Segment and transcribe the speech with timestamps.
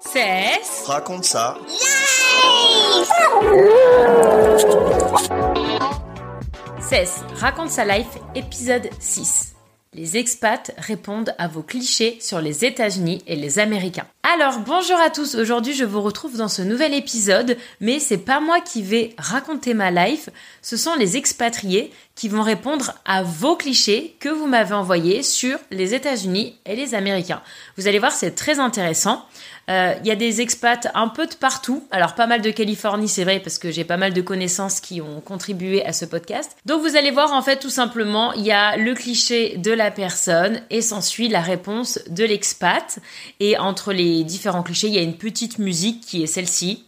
[0.00, 0.84] Cesse.
[0.86, 1.58] Raconte ça.
[6.80, 7.20] Cesse.
[7.36, 9.54] Raconte sa life, épisode 6.
[9.92, 14.06] Les expats répondent à vos clichés sur les États-Unis et les Américains.
[14.22, 18.38] Alors bonjour à tous, aujourd'hui je vous retrouve dans ce nouvel épisode, mais c'est pas
[18.38, 20.28] moi qui vais raconter ma life,
[20.62, 25.58] ce sont les expatriés qui vont répondre à vos clichés que vous m'avez envoyés sur
[25.72, 27.42] les États-Unis et les Américains.
[27.76, 29.26] Vous allez voir, c'est très intéressant.
[29.70, 31.84] Euh, il y a des expats un peu de partout.
[31.90, 35.00] Alors pas mal de Californie, c'est vrai, parce que j'ai pas mal de connaissances qui
[35.00, 36.56] ont contribué à ce podcast.
[36.66, 39.90] Donc vous allez voir, en fait, tout simplement, il y a le cliché de la
[39.90, 42.98] personne et s'ensuit la réponse de l'expat.
[43.38, 46.84] Et entre les différents clichés, il y a une petite musique qui est celle-ci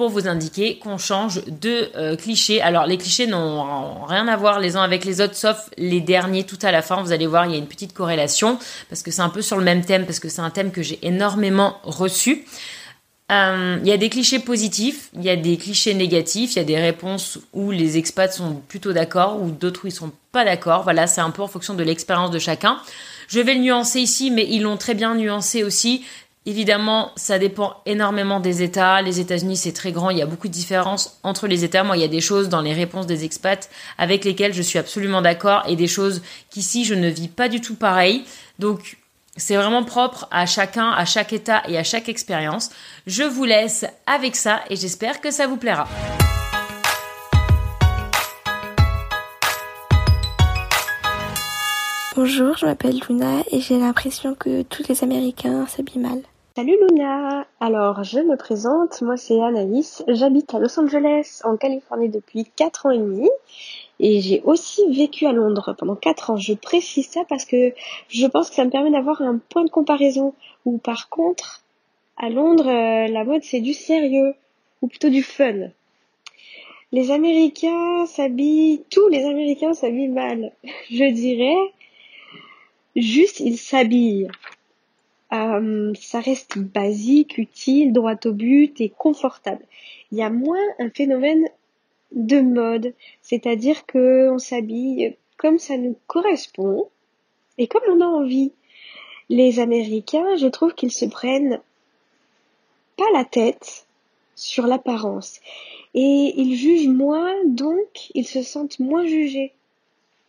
[0.00, 2.62] pour vous indiquer qu'on change de euh, clichés.
[2.62, 6.44] Alors les clichés n'ont rien à voir les uns avec les autres, sauf les derniers
[6.44, 7.02] tout à la fin.
[7.02, 9.58] Vous allez voir, il y a une petite corrélation parce que c'est un peu sur
[9.58, 12.46] le même thème, parce que c'est un thème que j'ai énormément reçu.
[13.30, 16.62] Euh, il y a des clichés positifs, il y a des clichés négatifs, il y
[16.62, 20.46] a des réponses où les expats sont plutôt d'accord ou d'autres où ils sont pas
[20.46, 20.82] d'accord.
[20.82, 22.78] Voilà, c'est un peu en fonction de l'expérience de chacun.
[23.28, 26.06] Je vais le nuancer ici, mais ils l'ont très bien nuancé aussi.
[26.50, 29.02] Évidemment, ça dépend énormément des États.
[29.02, 30.10] Les États-Unis, c'est très grand.
[30.10, 31.84] Il y a beaucoup de différences entre les États.
[31.84, 34.76] Moi, il y a des choses dans les réponses des expats avec lesquelles je suis
[34.76, 38.24] absolument d'accord et des choses qu'ici, je ne vis pas du tout pareil.
[38.58, 38.96] Donc,
[39.36, 42.70] c'est vraiment propre à chacun, à chaque État et à chaque expérience.
[43.06, 45.86] Je vous laisse avec ça et j'espère que ça vous plaira.
[52.16, 56.20] Bonjour, je m'appelle Luna et j'ai l'impression que tous les Américains s'habillent mal.
[56.56, 62.08] Salut Luna Alors, je me présente, moi c'est Anaïs, j'habite à Los Angeles, en Californie
[62.08, 63.30] depuis 4 ans et demi,
[64.00, 66.36] et j'ai aussi vécu à Londres pendant 4 ans.
[66.36, 67.72] Je précise ça parce que
[68.08, 70.34] je pense que ça me permet d'avoir un point de comparaison,
[70.64, 71.62] où par contre,
[72.16, 74.34] à Londres, euh, la mode c'est du sérieux,
[74.82, 75.68] ou plutôt du fun.
[76.90, 80.50] Les Américains s'habillent, tous les Américains s'habillent mal,
[80.90, 81.72] je dirais,
[82.96, 84.26] juste ils s'habillent.
[85.32, 89.64] Euh, ça reste basique, utile, droit au but et confortable.
[90.10, 91.48] Il y a moins un phénomène
[92.12, 96.88] de mode, c'est-à-dire que on s'habille comme ça nous correspond
[97.58, 98.52] et comme on a envie.
[99.28, 101.60] Les Américains, je trouve qu'ils se prennent
[102.96, 103.86] pas la tête
[104.34, 105.40] sur l'apparence
[105.94, 109.52] et ils jugent moins, donc ils se sentent moins jugés.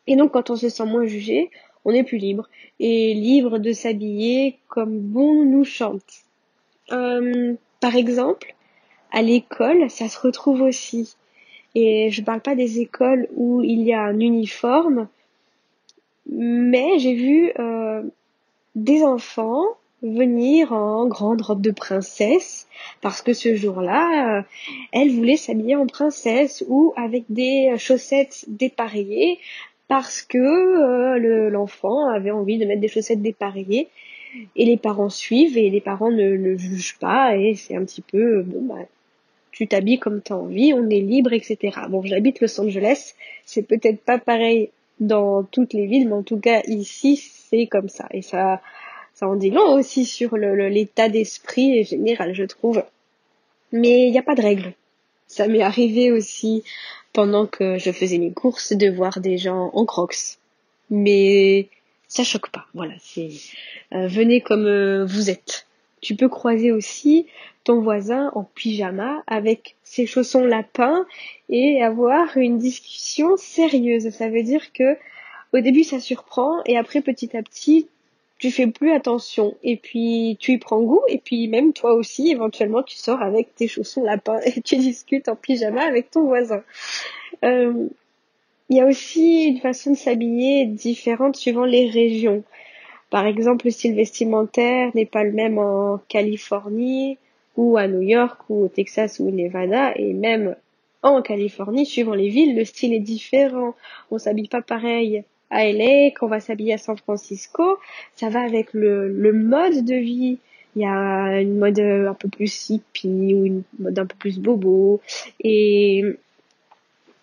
[0.06, 1.50] Et donc quand on se sent moins jugé,
[1.86, 2.50] on est plus libre
[2.80, 6.24] et libre de s'habiller comme bon nous chante.
[6.92, 8.56] Euh, par exemple,
[9.12, 11.16] à l'école, ça se retrouve aussi.
[11.76, 15.08] Et je parle pas des écoles où il y a un uniforme,
[16.30, 18.04] mais j'ai vu euh,
[18.76, 19.64] des enfants
[20.02, 22.68] venir en grande robe de princesse
[23.02, 24.42] parce que ce jour-là, euh,
[24.92, 29.40] elle voulait s'habiller en princesse ou avec des chaussettes dépareillées
[29.92, 33.90] parce que euh, l'enfant avait envie de mettre des chaussettes dépareillées
[34.56, 38.02] et les parents suivent et les parents ne le jugent pas et c'est un petit
[38.02, 38.86] peu bon bah
[39.52, 41.78] tu t'habilles comme tu as envie, on est libre, etc.
[41.90, 44.70] Bon, j'habite Los Angeles, c'est peut-être pas pareil
[45.02, 48.62] dans toutes les villes, mais en tout cas ici c'est comme ça et ça
[49.14, 52.82] ça en dit long aussi sur l'état d'esprit général, je trouve.
[53.74, 54.74] Mais il n'y a pas de règle.
[55.32, 56.62] Ça m'est arrivé aussi
[57.14, 60.38] pendant que je faisais mes courses de voir des gens en crocs.
[60.90, 61.70] Mais
[62.10, 62.66] ça choque pas.
[62.74, 63.30] Voilà, c'est
[63.94, 65.68] euh, venez comme euh, vous êtes.
[66.02, 67.28] Tu peux croiser aussi
[67.64, 71.06] ton voisin en pyjama avec ses chaussons lapins
[71.48, 74.10] et avoir une discussion sérieuse.
[74.10, 74.98] Ça veut dire que
[75.54, 77.88] au début ça surprend et après petit à petit
[78.42, 82.32] tu fais plus attention et puis tu y prends goût et puis même toi aussi
[82.32, 86.64] éventuellement tu sors avec tes chaussons lapins et tu discutes en pyjama avec ton voisin.
[87.46, 87.88] Euh,
[88.70, 92.44] il y a aussi une façon de s'habiller différente suivant les régions.
[93.12, 97.20] Par exemple, le style vestimentaire n'est pas le même en Californie
[97.58, 100.56] ou à New York ou au Texas ou au Nevada et même
[101.04, 103.76] en Californie, suivant les villes, le style est différent.
[104.10, 107.78] On s'habille pas pareil à LA qu'on va s'habiller à San Francisco.
[108.16, 110.40] Ça va avec le, le mode de vie.
[110.76, 114.40] Il y a une mode un peu plus hippie ou une mode un peu plus
[114.40, 115.02] bobo.
[115.44, 116.04] Et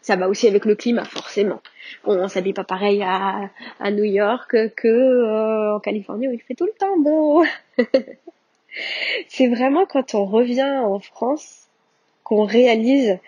[0.02, 1.60] ça va aussi avec le climat, forcément.
[2.04, 6.54] On, s'habille pas pareil à, à New York que euh, en Californie où il fait
[6.54, 7.44] tout le temps beau.
[9.28, 11.68] C'est vraiment quand on revient en France
[12.22, 13.18] qu'on réalise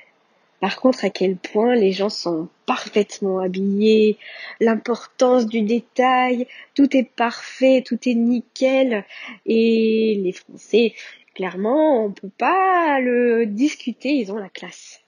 [0.60, 4.18] par contre, à quel point les gens sont parfaitement habillés,
[4.60, 9.04] l'importance du détail, tout est parfait, tout est nickel.
[9.46, 10.94] Et les Français,
[11.34, 15.00] clairement, on peut pas le discuter, ils ont la classe.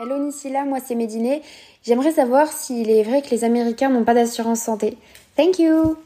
[0.00, 1.42] Hello Nisila, moi c'est Médiné.
[1.82, 4.96] J'aimerais savoir s'il est vrai que les Américains n'ont pas d'assurance santé.
[5.36, 5.96] Thank you.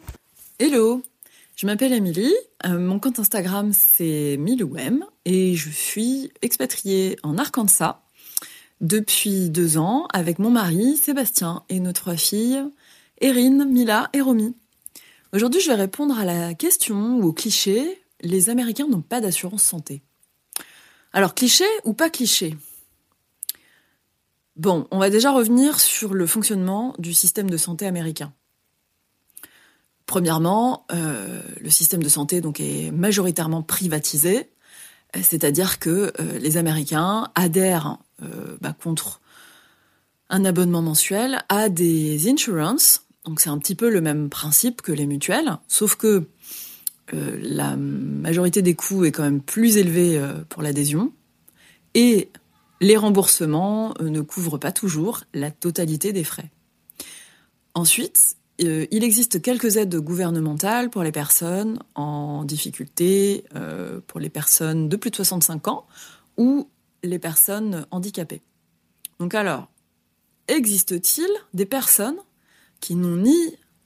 [0.59, 1.03] Hello,
[1.57, 2.35] je m'appelle Émilie,
[2.67, 8.03] euh, mon compte Instagram c'est Milouem et je suis expatriée en Arkansas
[8.81, 12.65] depuis deux ans avec mon mari Sébastien et nos trois filles
[13.21, 14.57] Erin, Mila et Romy.
[15.33, 19.63] Aujourd'hui je vais répondre à la question ou au cliché les Américains n'ont pas d'assurance
[19.63, 20.03] santé.
[21.13, 22.57] Alors cliché ou pas cliché?
[24.57, 28.33] Bon, on va déjà revenir sur le fonctionnement du système de santé américain.
[30.07, 34.51] Premièrement, euh, le système de santé donc est majoritairement privatisé,
[35.21, 39.21] c'est-à-dire que euh, les Américains adhèrent euh, bah, contre
[40.29, 43.07] un abonnement mensuel à des insurances.
[43.25, 46.27] Donc c'est un petit peu le même principe que les mutuelles, sauf que
[47.13, 50.19] la majorité des coûts est quand même plus élevé
[50.49, 51.13] pour l'adhésion
[51.93, 52.31] et
[52.81, 56.51] les remboursements ne couvrent pas toujours la totalité des frais.
[57.75, 58.37] Ensuite,
[58.67, 64.89] euh, il existe quelques aides gouvernementales pour les personnes en difficulté, euh, pour les personnes
[64.89, 65.87] de plus de 65 ans
[66.37, 66.69] ou
[67.03, 68.43] les personnes handicapées.
[69.19, 69.69] Donc alors,
[70.49, 72.19] existe-t-il des personnes
[72.81, 73.37] qui n'ont ni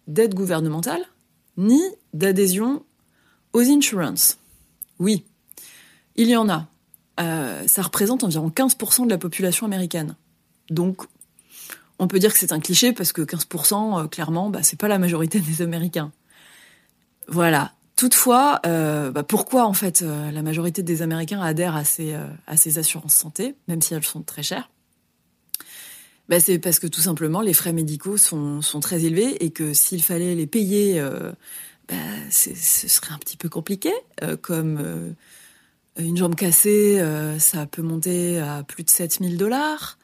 [0.06, 1.04] d'aide gouvernementale
[1.56, 1.80] ni
[2.12, 2.84] d'adhésion
[3.52, 4.38] aux insurances?
[4.98, 5.24] Oui,
[6.16, 6.68] il y en a.
[7.20, 10.16] Euh, ça représente environ 15% de la population américaine.
[10.70, 11.06] Donc
[11.98, 14.88] on peut dire que c'est un cliché parce que 15%, euh, clairement, bah, c'est pas
[14.88, 16.12] la majorité des Américains.
[17.28, 17.72] Voilà.
[17.96, 22.14] Toutefois, euh, bah, pourquoi en fait euh, la majorité des Américains adhèrent à ces,
[22.46, 24.70] à ces assurances santé, même si elles sont très chères?
[26.28, 29.72] Bah, C'est parce que tout simplement les frais médicaux sont, sont très élevés et que
[29.72, 31.00] s'il fallait les payer,
[31.88, 31.94] bah,
[32.30, 33.92] ce serait un petit peu compliqué.
[34.42, 35.14] comme
[35.98, 37.02] une jambe cassée,
[37.38, 39.96] ça peut monter à plus de 7000 dollars.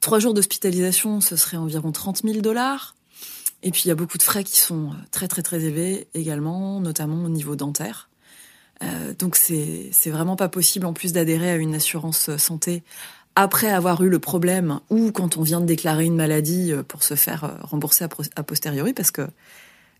[0.00, 2.94] Trois jours d'hospitalisation, ce serait environ 30 000 dollars.
[3.62, 6.06] Et puis il y a beaucoup de frais qui sont euh, très très très élevés
[6.14, 8.08] également, notamment au niveau dentaire.
[8.82, 12.84] Euh, donc c'est c'est vraiment pas possible en plus d'adhérer à une assurance euh, santé
[13.34, 17.14] après avoir eu le problème ou quand on vient de déclarer une maladie pour se
[17.14, 19.28] faire rembourser a posteriori parce que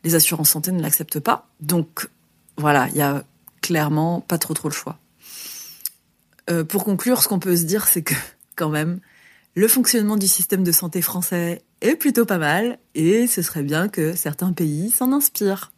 [0.03, 1.47] les assurances santé ne l'acceptent pas.
[1.61, 2.09] Donc
[2.57, 3.25] voilà, il y a
[3.61, 4.99] clairement pas trop trop le choix.
[6.69, 8.15] Pour conclure, ce qu'on peut se dire, c'est que
[8.57, 8.99] quand même,
[9.59, 13.89] le fonctionnement du système de santé français est plutôt pas mal et ce serait bien
[13.89, 15.73] que certains pays s'en inspirent.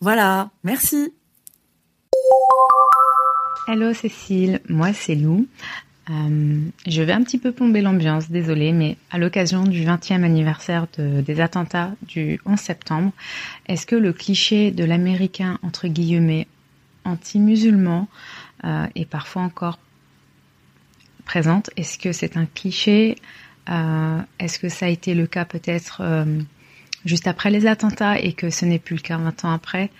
[0.00, 1.12] Voilà, merci.
[3.66, 5.48] Hello Cécile, moi c'est Lou.
[6.10, 10.86] Euh, je vais un petit peu plomber l'ambiance, désolée, mais à l'occasion du 20e anniversaire
[10.96, 13.10] des attentats du 11 septembre,
[13.66, 16.46] est-ce que le cliché de l'américain entre guillemets
[17.04, 18.06] anti-musulman
[18.62, 19.80] euh, est parfois encore
[21.24, 21.70] présente.
[21.76, 23.16] Est-ce que c'est un cliché?
[23.68, 26.24] Euh, Est-ce que ça a été le cas peut-être euh,
[27.04, 29.90] juste après les attentats et que ce n'est plus le cas 20 ans après?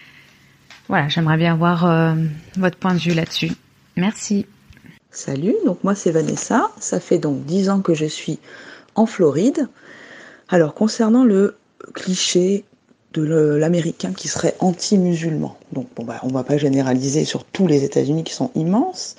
[0.88, 2.14] Voilà, j'aimerais bien avoir euh,
[2.56, 3.52] votre point de vue là-dessus.
[3.96, 4.46] Merci.
[5.10, 6.70] Salut, donc moi c'est Vanessa.
[6.80, 8.38] Ça fait donc 10 ans que je suis
[8.94, 9.68] en Floride.
[10.48, 11.56] Alors concernant le
[11.94, 12.64] cliché
[13.12, 15.56] de l'américain qui serait anti-musulman.
[15.72, 19.16] Donc bon bah on va pas généraliser sur tous les États-Unis qui sont immenses.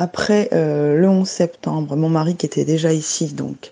[0.00, 3.70] Après euh, le 11 septembre, mon mari qui était déjà ici, donc,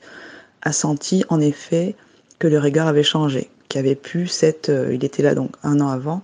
[0.61, 1.95] a senti en effet
[2.39, 5.81] que le regard avait changé, qu'il avait pu cette, euh, il était là donc un
[5.81, 6.21] an avant,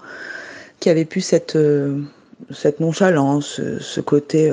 [0.79, 2.03] qu'il avait pu cette, euh,
[2.51, 4.53] cette nonchalance, ce côté,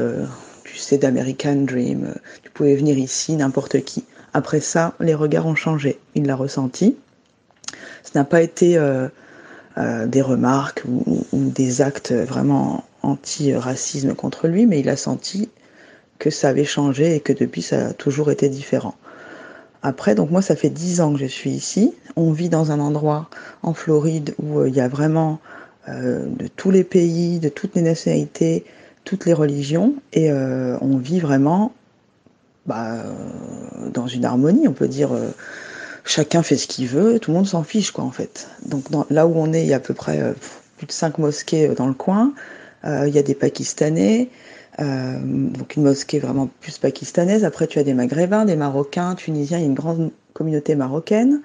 [0.64, 4.06] tu sais, d'American Dream, tu pouvais venir ici, n'importe qui.
[4.34, 6.00] Après ça, les regards ont changé.
[6.16, 6.96] Il l'a ressenti.
[8.04, 8.80] Ce n'a pas été
[9.76, 15.50] des remarques ou, ou, des actes vraiment anti-racisme contre lui, mais il a senti
[16.20, 18.96] que ça avait changé et que depuis ça a toujours été différent.
[19.84, 21.94] Après, donc moi, ça fait dix ans que je suis ici.
[22.16, 23.30] On vit dans un endroit
[23.64, 25.40] en Floride où euh, il y a vraiment
[25.90, 28.64] euh, de tous les pays, de toutes les nationalités,
[29.04, 31.74] toutes les religions et on vit vraiment
[32.68, 33.04] bah,
[33.92, 35.10] dans une harmonie, on peut dire
[36.04, 38.48] chacun fait ce qu'il veut, tout le monde s'en fiche quoi en fait.
[38.64, 40.36] Donc là où on est, il y a à peu près
[40.78, 42.32] plus de cinq mosquées dans le coin,
[42.84, 44.30] il y a des Pakistanais,
[44.80, 47.44] euh, donc une mosquée vraiment plus pakistanaise.
[47.44, 49.58] Après, tu as des Maghrébins, des Marocains, Tunisiens.
[49.58, 51.42] Il y a une grande communauté marocaine.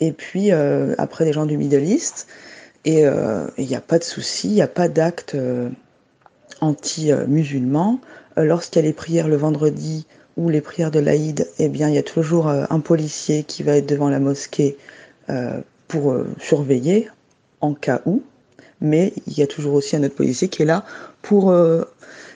[0.00, 2.26] Et puis euh, après, des gens du Middle East.
[2.84, 5.36] Et euh, il n'y a pas de souci, il n'y a pas d'acte
[6.60, 7.98] anti-musulman.
[8.36, 10.06] Lorsqu'il y a les prières le vendredi
[10.36, 13.76] ou les prières de l'Aïd, eh bien, il y a toujours un policier qui va
[13.76, 14.76] être devant la mosquée
[15.88, 17.08] pour surveiller
[17.62, 18.22] en cas où.
[18.80, 20.84] Mais il y a toujours aussi un autre policier qui est là
[21.22, 21.54] pour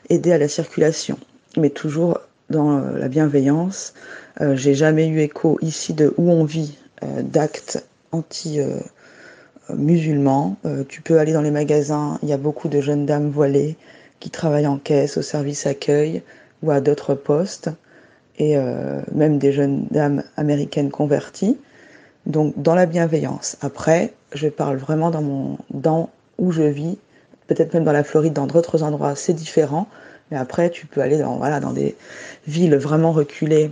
[0.09, 1.19] aider à la circulation,
[1.57, 2.19] mais toujours
[2.51, 3.95] dans euh, la bienveillance.
[4.41, 10.57] Euh, j'ai jamais eu écho ici de où on vit euh, d'actes anti-musulmans.
[10.89, 13.77] tu peux aller dans les magasins, il y a beaucoup de jeunes dames voilées
[14.19, 16.23] qui travaillent en caisse, au service accueil
[16.63, 17.69] ou à d'autres postes,
[18.39, 18.57] et
[19.13, 21.59] même des jeunes dames américaines converties.
[22.25, 23.59] Donc dans la bienveillance.
[23.61, 26.99] Après, je parle vraiment dans mon dans où je vis
[27.47, 29.89] peut-être même dans la Floride, dans d'autres endroits, c'est différent.
[30.31, 31.97] Mais après, tu peux aller dans, voilà, dans des
[32.47, 33.71] villes vraiment reculées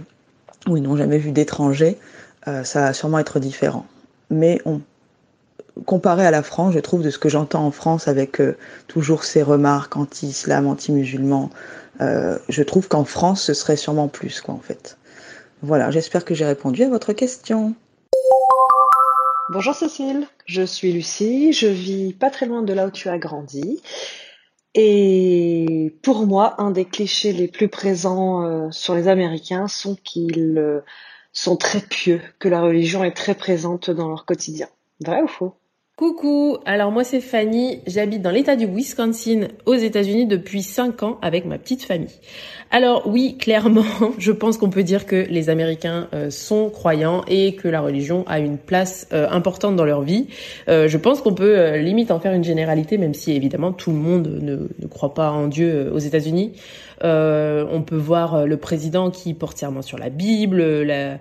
[0.67, 1.99] où ils n'ont jamais vu d'étrangers.
[2.49, 3.87] Euh, ça va sûrement être différent.
[4.31, 4.81] Mais on,
[5.85, 8.57] comparé à la France, je trouve de ce que j'entends en France avec euh,
[8.89, 11.51] toujours ces remarques anti-islam, anti-musulman,
[12.01, 14.97] euh, je trouve qu'en France, ce serait sûrement plus, quoi, en fait.
[15.63, 17.75] Voilà, j'espère que j'ai répondu à votre question.
[19.49, 23.17] Bonjour Cécile, je suis Lucie, je vis pas très loin de là où tu as
[23.17, 23.81] grandi.
[24.75, 30.59] Et pour moi, un des clichés les plus présents euh, sur les Américains sont qu'ils
[30.59, 30.81] euh,
[31.33, 34.67] sont très pieux, que la religion est très présente dans leur quotidien.
[34.99, 35.55] Vrai ou faux?
[35.97, 41.19] Coucou, alors moi c'est Fanny, j'habite dans l'état du Wisconsin aux États-Unis depuis 5 ans
[41.23, 42.13] avec ma petite famille.
[42.71, 43.87] Alors oui, clairement,
[44.19, 48.25] je pense qu'on peut dire que les Américains euh, sont croyants et que la religion
[48.27, 50.27] a une place euh, importante dans leur vie.
[50.69, 53.97] Euh, je pense qu'on peut limite en faire une généralité, même si évidemment tout le
[53.97, 56.53] monde ne, ne croit pas en Dieu aux États-Unis.
[57.03, 61.17] on peut voir le président qui porte serment sur la Bible, la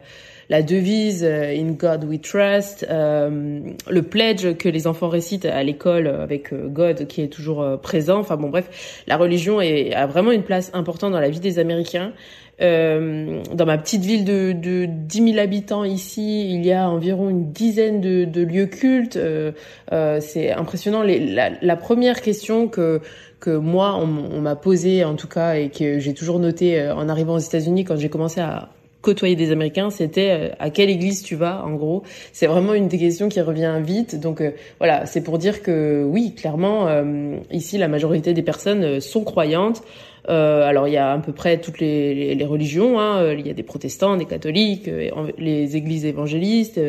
[0.49, 3.59] la devise euh, In God We Trust, euh,
[3.89, 8.19] le pledge que les enfants récitent à l'école avec euh, God qui est toujours présent.
[8.19, 11.59] Enfin bon, bref, la religion est, a vraiment une place importante dans la vie des
[11.59, 12.13] Américains.
[12.61, 17.29] Euh, dans ma petite ville de, de 10 000 habitants ici, il y a environ
[17.29, 19.17] une dizaine de, de lieux cultes.
[19.17, 19.51] Euh,
[19.91, 21.03] euh, c'est impressionnant.
[21.03, 23.01] La, la, première question que
[23.41, 27.09] que moi on, on m'a posée en tout cas et que j'ai toujours noté en
[27.09, 28.69] arrivant aux États-Unis quand j'ai commencé à
[29.05, 32.03] côtoyer des Américains, c'était euh, à quelle église tu vas, en gros.
[32.33, 34.19] C'est vraiment une des questions qui revient vite.
[34.19, 38.99] Donc euh, voilà, c'est pour dire que oui, clairement, euh, ici, la majorité des personnes
[38.99, 39.83] sont croyantes.
[40.27, 42.99] alors il y a à peu près toutes les, les, religions.
[42.99, 43.33] Hein.
[43.33, 44.89] Il y a des protestants, des catholiques,
[45.37, 46.81] les églises évangélistes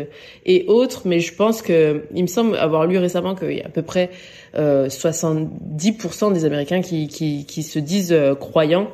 [0.47, 1.03] et autres.
[1.05, 3.83] Mais je pense que il me semble avoir lu récemment qu'il y a à peu
[3.83, 4.09] près
[4.55, 8.89] 70% des Américains qui, qui, qui se disent croyants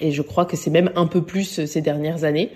[0.00, 2.50] et je crois que c'est même un peu plus euh, ces dernières années.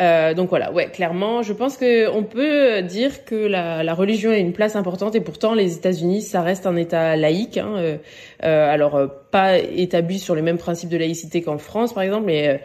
[0.00, 4.30] Euh, donc voilà, ouais, clairement, je pense que on peut dire que la, la, religion
[4.30, 7.58] a une place importante et pourtant les États-Unis, ça reste un État laïque.
[7.58, 7.96] Hein, euh,
[8.42, 12.24] euh alors euh, pas établi sur les mêmes principes de laïcité qu'en France, par exemple,
[12.26, 12.60] mais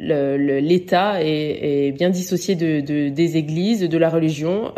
[0.00, 4.72] l'État est, est, bien dissocié de, de, des églises, de la religion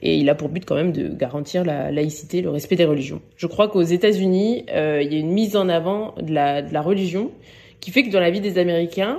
[0.00, 3.20] et il a pour but quand même de garantir la laïcité, le respect des religions.
[3.36, 6.72] Je crois qu'aux États-Unis, euh, il y a une mise en avant de la, de
[6.72, 7.30] la, religion
[7.80, 9.18] qui fait que dans la vie des Américains,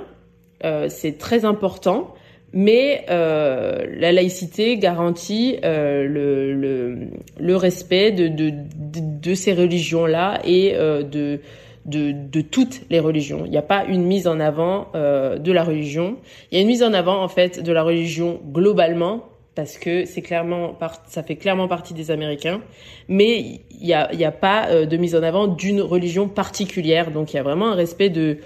[0.64, 2.14] euh, c'est très important,
[2.52, 6.98] mais euh, la laïcité garantit euh, le, le,
[7.38, 11.40] le, respect de, de, de, ces religions-là et euh, de,
[11.86, 13.42] de, de, toutes les religions.
[13.44, 16.16] Il n'y a pas une mise en avant euh, de la religion.
[16.50, 19.29] Il y a une mise en avant en fait de la religion globalement
[19.60, 22.62] parce que c'est clairement ça fait clairement partie des Américains,
[23.08, 27.10] mais il n'y a, y a pas euh, de mise en avant d'une religion particulière,
[27.10, 28.38] donc il y a vraiment un respect de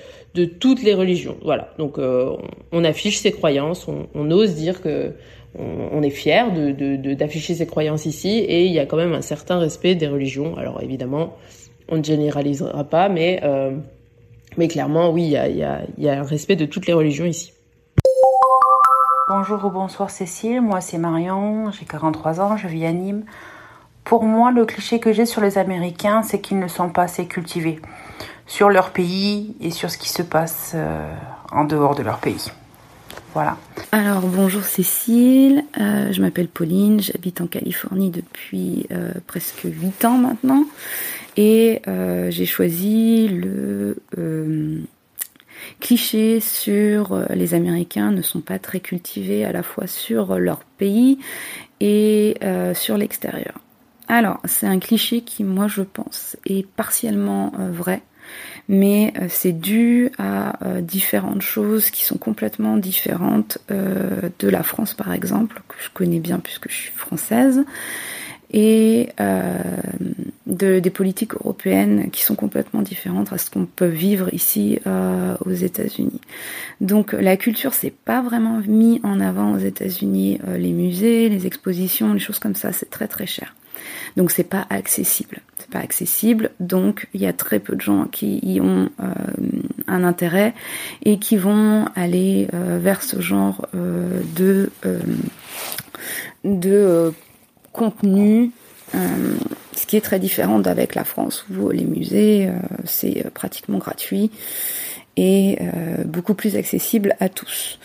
[0.58, 1.36] toutes les religions.
[1.44, 2.32] Voilà, donc euh,
[2.72, 5.12] on, affiche ses croyances, on, ose dire que
[5.56, 6.50] on, est fier
[7.16, 10.56] d'afficher ses croyances ici, et il y a quand même un certain respect des religions.
[10.56, 11.36] Alors évidemment,
[11.88, 13.70] on ne généralisera pas, mais euh,
[14.56, 15.56] mais clairement, oui, il
[16.00, 17.52] y a un respect de toutes les religions ici.
[19.26, 23.24] Bonjour ou bonsoir Cécile, moi c'est Marion, j'ai 43 ans, je vis à Nîmes.
[24.04, 27.24] Pour moi, le cliché que j'ai sur les Américains, c'est qu'ils ne sont pas assez
[27.24, 27.80] cultivés
[28.46, 31.10] sur leur pays et sur ce qui se passe euh,
[31.50, 32.52] en dehors de leur pays.
[33.32, 33.56] Voilà.
[33.92, 40.18] Alors bonjour Cécile, euh, je m'appelle Pauline, j'habite en Californie depuis euh, presque 8 ans
[40.18, 40.64] maintenant.
[41.38, 41.80] et
[42.28, 43.96] j'ai choisi le
[45.80, 51.18] cliché sur les Américains ne sont pas très cultivés à la fois sur leur pays
[51.80, 52.36] et
[52.74, 53.54] sur l'extérieur.
[54.08, 58.02] Alors, c'est un cliché qui, moi, je pense, est partiellement vrai
[58.68, 64.62] mais euh, c'est dû à euh, différentes choses qui sont complètement différentes euh, de la
[64.62, 67.64] France par exemple, que je connais bien puisque je suis française,
[68.56, 69.08] et
[70.46, 74.78] de, des politiques européennes qui sont complètement différentes à ce qu'on peut vivre ici
[75.44, 76.20] aux États-Unis.
[76.80, 82.14] Donc la culture c'est pas vraiment mis en avant aux États-Unis, les musées, les expositions,
[82.14, 83.54] les choses comme ça, c'est très très cher.
[84.16, 85.40] Donc c'est pas accessible.
[85.56, 89.12] C'est pas accessible, donc il y a très peu de gens qui y ont euh,
[89.86, 90.54] un intérêt
[91.04, 94.70] et qui vont aller euh, vers ce genre euh, de
[96.44, 97.12] de
[97.74, 98.52] contenu
[98.92, 102.48] ce qui est très différent d'avec la France où les musées
[102.84, 104.30] c'est pratiquement gratuit
[105.16, 105.58] et
[106.06, 107.78] beaucoup plus accessible à tous.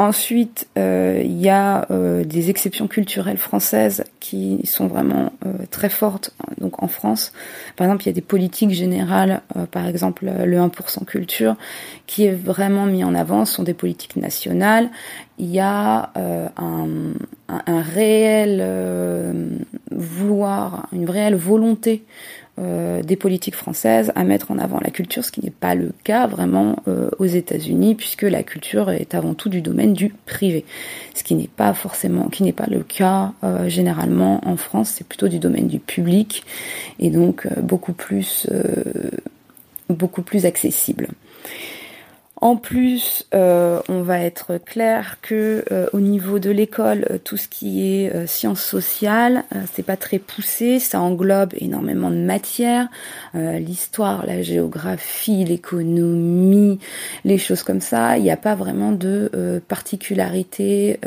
[0.00, 5.90] Ensuite, euh, il y a euh, des exceptions culturelles françaises qui sont vraiment euh, très
[5.90, 6.32] fortes.
[6.60, 7.32] Donc en France,
[7.76, 11.56] par exemple, il y a des politiques générales, par exemple le 1% culture,
[12.06, 14.90] qui est vraiment mis en avant, ce sont des politiques nationales.
[15.38, 16.88] Il y a un,
[17.48, 18.62] un, réel
[19.90, 22.04] vouloir, une réelle volonté
[22.60, 25.92] euh, des politiques françaises à mettre en avant la culture, ce qui n'est pas le
[26.04, 30.64] cas vraiment euh, aux États-Unis, puisque la culture est avant tout du domaine du privé,
[31.14, 35.06] ce qui n'est pas forcément, qui n'est pas le cas euh, généralement en France, c'est
[35.06, 36.44] plutôt du domaine du public
[36.98, 38.46] et donc beaucoup plus,
[39.88, 41.08] beaucoup plus accessible.
[42.42, 47.36] En plus, euh, on va être clair que euh, au niveau de l'école, euh, tout
[47.36, 52.88] ce qui est sciences sociales, c'est pas très poussé, ça englobe énormément de matières,
[53.34, 56.78] l'histoire, la géographie, l'économie,
[57.24, 58.16] les choses comme ça.
[58.16, 60.98] Il n'y a pas vraiment de particularité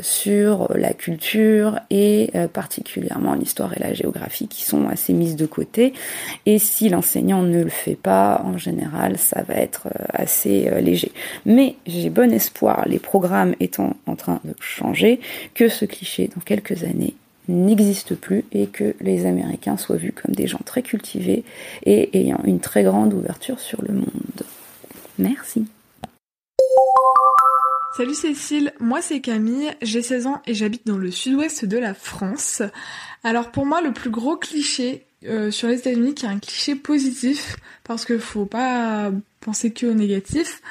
[0.00, 5.92] sur la culture et particulièrement l'histoire et la géographie qui sont assez mises de côté.
[6.46, 11.12] Et si l'enseignant ne le fait pas, en général, ça va être assez euh, léger.
[11.46, 15.20] Mais j'ai bon espoir, les programmes étant en train de changer,
[15.54, 17.14] que ce cliché dans quelques années
[17.48, 21.44] n'existe plus et que les Américains soient vus comme des gens très cultivés
[21.84, 24.42] et ayant une très grande ouverture sur le monde.
[25.18, 25.66] Merci.
[27.96, 31.92] Salut Cécile, moi c'est Camille, j'ai 16 ans et j'habite dans le sud-ouest de la
[31.92, 32.62] France.
[33.22, 36.74] Alors pour moi le plus gros cliché euh, sur les États-Unis qui est un cliché
[36.74, 40.62] positif parce que faut pas penser que au négatif,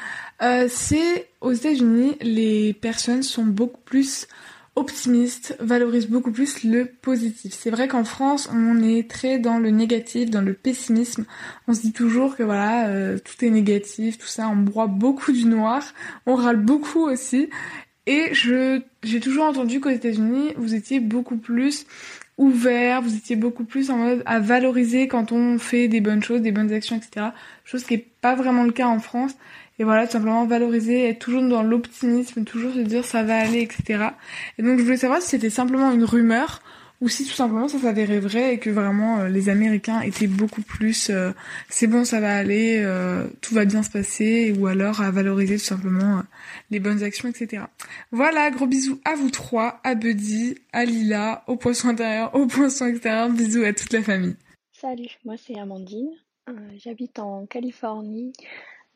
[0.41, 4.27] euh, c'est aux États-Unis les personnes sont beaucoup plus
[4.75, 7.53] optimistes, valorisent beaucoup plus le positif.
[7.53, 11.25] C'est vrai qu'en France on est très dans le négatif, dans le pessimisme.
[11.67, 14.47] On se dit toujours que voilà euh, tout est négatif, tout ça.
[14.47, 15.83] On broie beaucoup du noir,
[16.25, 17.49] on râle beaucoup aussi.
[18.07, 21.85] Et je j'ai toujours entendu qu'aux États-Unis vous étiez beaucoup plus
[22.37, 26.41] ouvert, vous étiez beaucoup plus en mode à valoriser quand on fait des bonnes choses,
[26.41, 27.27] des bonnes actions, etc.
[27.63, 29.35] Chose qui est pas vraiment le cas en France.
[29.79, 33.61] Et voilà, tout simplement valoriser, être toujours dans l'optimisme, toujours se dire ça va aller,
[33.61, 34.09] etc.
[34.57, 36.61] Et donc je voulais savoir si c'était simplement une rumeur
[37.01, 40.61] ou si tout simplement ça s'avérait vrai et que vraiment euh, les Américains étaient beaucoup
[40.61, 41.31] plus euh,
[41.67, 45.57] c'est bon ça va aller, euh, tout va bien se passer, ou alors à valoriser
[45.57, 46.21] tout simplement
[46.69, 47.63] les bonnes actions, etc.
[48.11, 52.85] Voilà, gros bisous à vous trois, à Buddy, à Lila, au poisson intérieur, au poisson
[52.85, 54.35] extérieur, bisous à toute la famille.
[54.71, 56.11] Salut, moi c'est Amandine,
[56.77, 58.33] j'habite en Californie,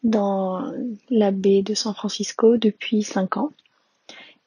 [0.04, 0.72] dans
[1.10, 3.52] la baie de San Francisco depuis 5 ans.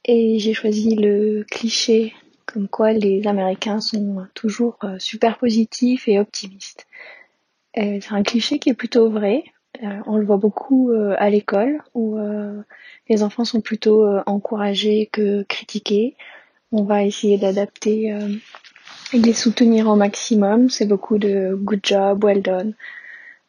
[0.04, 2.14] Et j'ai choisi le cliché
[2.52, 6.86] comme quoi les Américains sont toujours euh, super positifs et optimistes.
[7.74, 9.44] C'est un cliché qui est plutôt vrai.
[9.84, 12.18] Euh, on le voit beaucoup euh, à l'école où
[13.08, 16.16] les enfants sont plutôt encouragés que critiqués.
[16.72, 18.08] On va essayer d'adapter
[19.12, 20.70] et de les soutenir au maximum.
[20.70, 22.74] C'est beaucoup de good job, well done.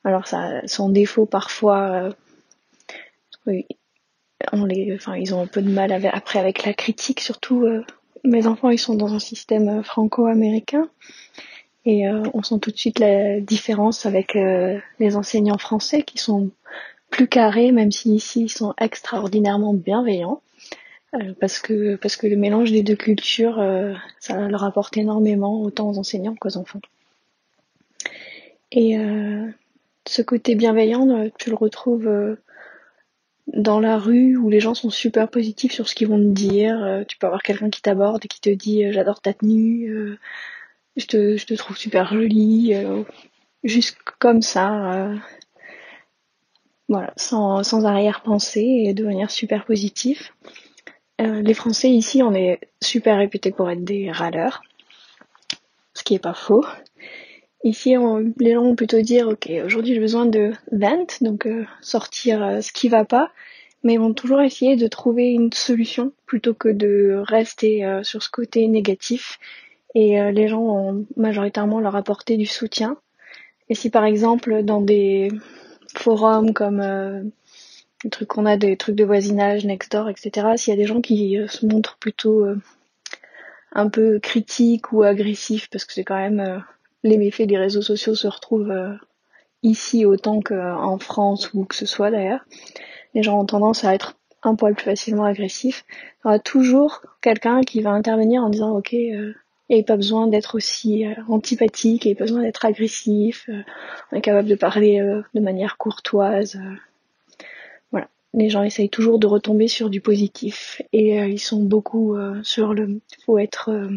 [0.03, 2.09] Alors ça, son défaut parfois,
[3.47, 3.65] ils
[5.33, 7.65] ont un peu de mal après avec la critique, surtout
[8.23, 10.89] mes enfants, ils sont dans un système euh, franco-américain.
[11.85, 16.17] Et euh, on sent tout de suite la différence avec euh, les enseignants français qui
[16.17, 16.51] sont
[17.09, 20.41] plus carrés, même si ici ils sont extraordinairement bienveillants.
[21.39, 23.59] parce que parce que le mélange des deux cultures,
[24.19, 26.81] ça leur apporte énormément autant aux enseignants qu'aux enfants.
[28.71, 28.95] Et
[30.05, 32.37] ce côté bienveillant, tu le retrouves
[33.53, 36.81] dans la rue où les gens sont super positifs sur ce qu'ils vont te dire.
[36.83, 39.89] Euh, tu peux avoir quelqu'un qui t'aborde et qui te dit euh, j'adore ta tenue,
[39.89, 40.19] euh,
[40.97, 42.73] je, te, trouve super jolie.
[43.63, 45.13] juste comme ça,
[46.87, 50.29] voilà, sans, sans arrière-pensée et de manière super positive.
[51.19, 54.61] les Français ici, on est super réputés pour être des râleurs,
[55.93, 56.65] ce qui est pas faux.
[57.63, 57.95] Ici,
[58.37, 61.47] les gens vont plutôt dire, ok, aujourd'hui j'ai besoin de vent, donc
[61.81, 63.31] sortir ce qui va pas,
[63.83, 68.21] mais ils vont toujours essayer de trouver une solution plutôt que de rester euh, sur
[68.23, 69.39] ce côté négatif.
[69.95, 72.97] Et euh, les gens vont majoritairement leur apporter du soutien.
[73.69, 75.29] Et si par exemple dans des
[75.95, 77.23] forums comme euh,
[78.03, 81.01] les trucs qu'on a, des trucs de voisinage, Nextdoor, etc., s'il y a des gens
[81.01, 82.45] qui se montrent plutôt
[83.73, 86.63] un peu critiques ou agressifs, parce que c'est quand même
[87.03, 88.97] les méfaits des réseaux sociaux se retrouvent
[89.63, 92.45] ici autant qu'en France ou que ce soit d'ailleurs,
[93.13, 95.85] les gens ont tendance à être un poil plus facilement agressifs.
[95.91, 99.33] Il y aura toujours quelqu'un qui va intervenir en disant ok, euh,
[99.69, 102.65] il n'y a pas besoin d'être aussi euh, antipathique, il n'y a pas besoin d'être
[102.65, 103.61] agressif, euh,
[104.11, 104.99] on est capable de parler
[105.33, 106.59] de manière courtoise.
[107.91, 112.73] voilà, les gens essayent toujours de retomber sur du positif et ils sont beaucoup sur
[112.73, 113.89] le faut être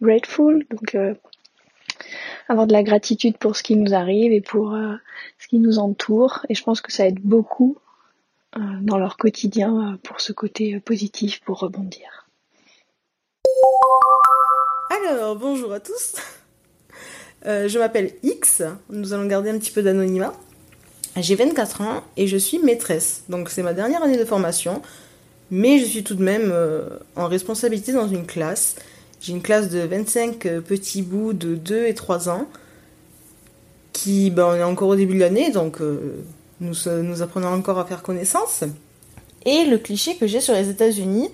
[0.00, 0.96] grateful, donc
[2.48, 4.76] avoir de la gratitude pour ce qui nous arrive et pour
[5.38, 6.44] ce qui nous entoure.
[6.48, 7.78] Et je pense que ça aide beaucoup
[8.56, 12.28] euh, dans leur quotidien euh, pour ce côté euh, positif, pour rebondir.
[15.08, 16.14] Alors, bonjour à tous.
[17.44, 20.32] je m'appelle X, nous allons garder un petit peu d'anonymat.
[21.16, 24.82] J'ai 24 ans et je suis maîtresse, donc c'est ma dernière année de formation,
[25.50, 26.54] mais je suis tout de même
[27.16, 28.76] en responsabilité dans une classe.
[29.24, 32.46] J'ai une classe de 25 petits bouts de 2 et 3 ans,
[33.94, 35.78] qui, ben, on est encore au début de l'année, donc
[36.60, 38.64] nous, nous apprenons encore à faire connaissance.
[39.46, 41.30] Et le cliché que j'ai sur les États-Unis,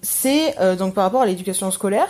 [0.00, 2.08] c'est euh, donc par rapport à l'éducation scolaire,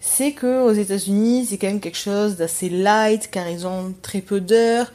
[0.00, 4.20] c'est que aux États-Unis, c'est quand même quelque chose d'assez light car ils ont très
[4.20, 4.92] peu d'heures,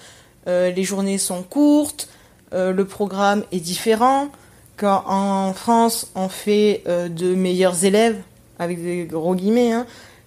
[0.47, 2.09] euh, les journées sont courtes,
[2.53, 4.29] euh, le programme est différent.
[4.77, 8.21] Quand en France, on fait de meilleurs élèves
[8.59, 9.85] avec des gros guillemets, hein,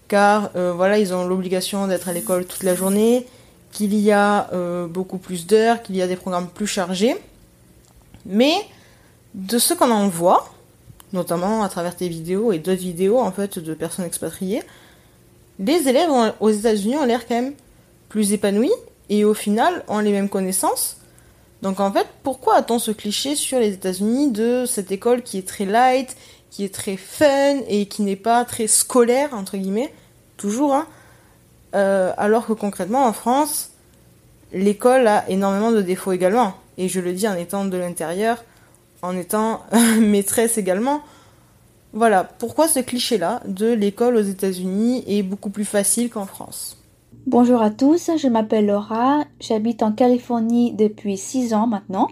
[0.09, 3.27] car voilà, ils ont l'obligation d'être à l'école toute la journée,
[3.73, 7.17] qu'il y a euh, beaucoup plus d'heures, qu'il y a des programmes plus chargés.
[8.27, 8.55] Mais
[9.35, 10.53] de ce qu'on en voit,
[11.13, 14.63] notamment à travers tes vidéos et d'autres vidéos en fait de personnes expatriées,
[15.59, 17.55] les élèves aux États-Unis ont l'air quand même
[18.09, 18.73] plus épanouis
[19.09, 20.97] et au final ont les mêmes connaissances.
[21.63, 25.47] Donc en fait, pourquoi a-t-on ce cliché sur les États-Unis de cette école qui est
[25.47, 26.17] très light,
[26.51, 29.93] qui est très fun et qui n'est pas très scolaire entre guillemets,
[30.37, 30.87] toujours, hein,
[31.75, 33.71] euh, alors que concrètement en France,
[34.53, 36.55] l'école a énormément de défauts également.
[36.79, 38.45] Et je le dis en étant de l'intérieur,
[39.03, 39.63] en étant
[40.01, 41.03] maîtresse également.
[41.93, 46.77] Voilà, pourquoi ce cliché-là de l'école aux États-Unis est beaucoup plus facile qu'en France?
[47.27, 52.09] Bonjour à tous, je m'appelle Laura, j'habite en Californie depuis 6 ans maintenant.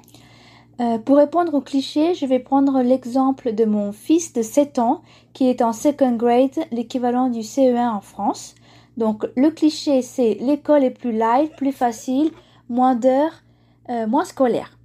[0.81, 5.03] Euh, pour répondre au cliché, je vais prendre l'exemple de mon fils de 7 ans
[5.33, 8.55] qui est en second grade, l'équivalent du CE1 en France.
[8.97, 12.31] Donc le cliché, c'est l'école est plus light, plus facile,
[12.69, 13.43] moins d'heures,
[13.91, 14.77] euh, moins scolaire.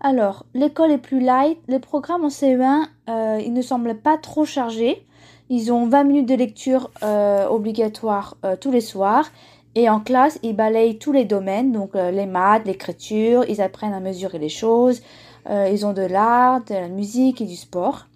[0.00, 4.44] Alors, l'école est plus light, le programme en CE1, euh, il ne semble pas trop
[4.44, 5.04] chargé.
[5.48, 9.30] Ils ont 20 minutes de lecture euh, obligatoire tous les soirs.
[9.74, 14.00] Et en classe, ils balayent tous les domaines, donc les maths, l'écriture, ils apprennent à
[14.00, 15.02] mesurer les choses,
[15.48, 18.06] ils ont de l'art, de la musique et du sport.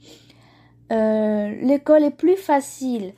[0.90, 3.12] L'école est plus facile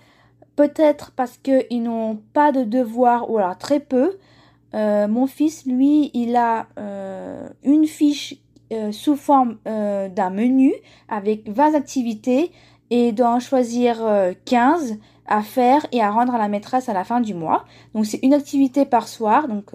[0.56, 4.18] Peut-être parce qu'ils n'ont pas de devoirs ou alors très peu.
[4.74, 8.36] Euh, mon fils, lui, il a euh, une fiche
[8.72, 10.72] euh, sous forme d'un menu
[11.08, 12.52] avec 20 activités
[12.90, 13.96] et doit en choisir
[14.44, 17.64] 15 à faire et à rendre à la maîtresse à la fin du mois.
[17.94, 19.70] Donc c'est une activité par soir, donc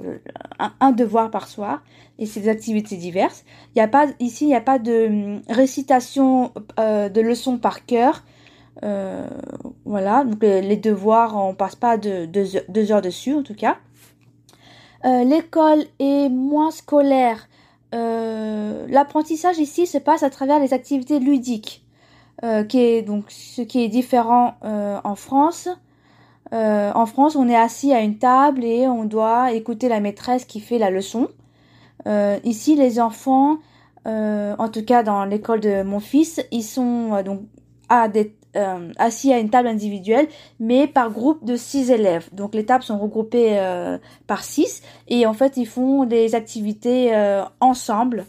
[0.79, 1.81] un, devoir par soir,
[2.19, 3.45] et c'est des activités diverses.
[3.75, 7.85] Il y a pas ici, il n'y a pas de hum, récitation de leçons par
[7.85, 8.23] cœur.
[8.83, 9.27] Euh,
[9.85, 13.77] voilà, donc les, devoirs, on passe pas de deux, heures dessus en tout cas.
[15.05, 17.47] Euh, l'école est moins scolaire.
[17.95, 21.85] Euh, l'apprentissage ici se passe à travers les activités ludiques,
[22.69, 25.69] qui est donc ce qui est différent en France.
[26.51, 30.59] en France, on est assis à une table et on doit écouter la maîtresse qui
[30.59, 31.29] fait la leçon.
[32.43, 33.57] ici, les enfants,
[34.05, 37.41] en tout cas dans l'école de mon fils, ils sont donc
[37.89, 40.27] à des euh, assis à une table individuelle,
[40.59, 42.27] mais par groupe de six élèves.
[42.33, 47.15] Donc les tables sont regroupées euh, par six et en fait ils font des activités
[47.15, 48.25] euh, ensemble.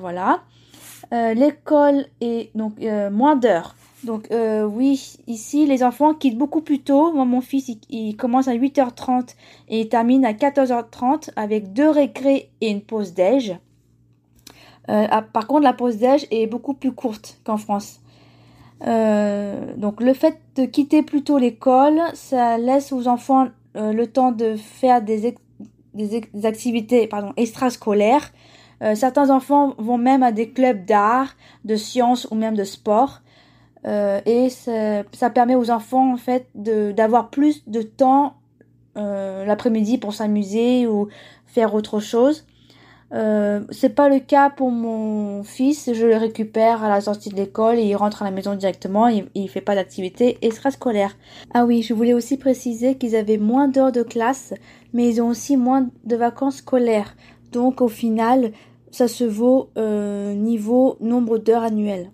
[0.00, 0.40] voilà.
[1.34, 2.74] L'école est donc
[3.12, 3.76] moins d'heures.
[4.04, 7.12] Donc euh, oui, ici les enfants quittent beaucoup plus tôt.
[7.12, 9.34] Moi mon fils il, commence à 8h30
[9.68, 13.56] et il termine à 14h30 avec deux récrés et une pause déj.
[14.90, 18.00] Euh, ah, par contre la pause déj est beaucoup plus courte qu'en France.
[18.86, 24.30] Euh, donc le fait de quitter plus tôt l'école, ça laisse aux enfants le temps
[24.30, 25.34] de faire des,
[25.94, 28.30] des, activités pardon, extrascolaires.
[28.94, 31.34] Certains enfants vont même à des clubs d'art,
[31.64, 33.20] de sciences ou même de sport.
[33.86, 38.34] Euh, et ça, permet aux enfants en fait d'avoir plus de temps
[38.96, 41.08] euh, l'après-midi pour s'amuser ou
[41.46, 42.46] faire autre chose.
[43.12, 45.90] Euh, c'est pas le cas pour mon fils.
[45.92, 49.06] Je le récupère à la sortie de l'école et il rentre à la maison directement.
[49.08, 51.16] Il, il fait pas d'activité extrascolaire.
[51.52, 54.54] Ah oui, je voulais aussi préciser qu'ils avaient moins d'heures de classe,
[54.94, 57.14] mais ils ont aussi moins de vacances scolaires.
[57.54, 58.50] Donc au final,
[58.90, 62.10] ça se vaut euh, niveau nombre d'heures annuelles.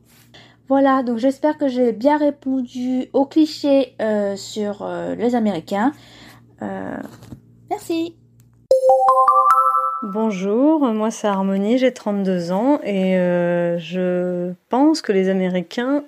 [0.68, 5.92] Voilà, donc j'espère que j'ai bien répondu aux clichés euh, sur euh, les Américains.
[7.70, 8.16] Merci.
[10.02, 13.14] Bonjour, moi c'est Harmonie, j'ai 32 ans et
[13.78, 16.04] je pense que les Américains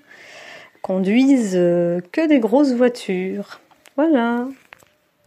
[0.82, 3.60] conduisent que des grosses voitures.
[3.96, 4.46] Voilà.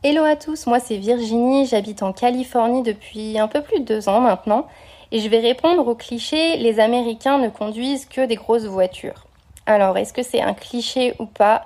[0.08, 4.08] Hello à tous, moi c'est Virginie, j'habite en Californie depuis un peu plus de deux
[4.08, 4.68] ans maintenant
[5.12, 9.26] et je vais répondre au cliché les Américains ne conduisent que des grosses voitures.
[9.66, 11.66] Alors, est-ce que c'est un cliché ou pas?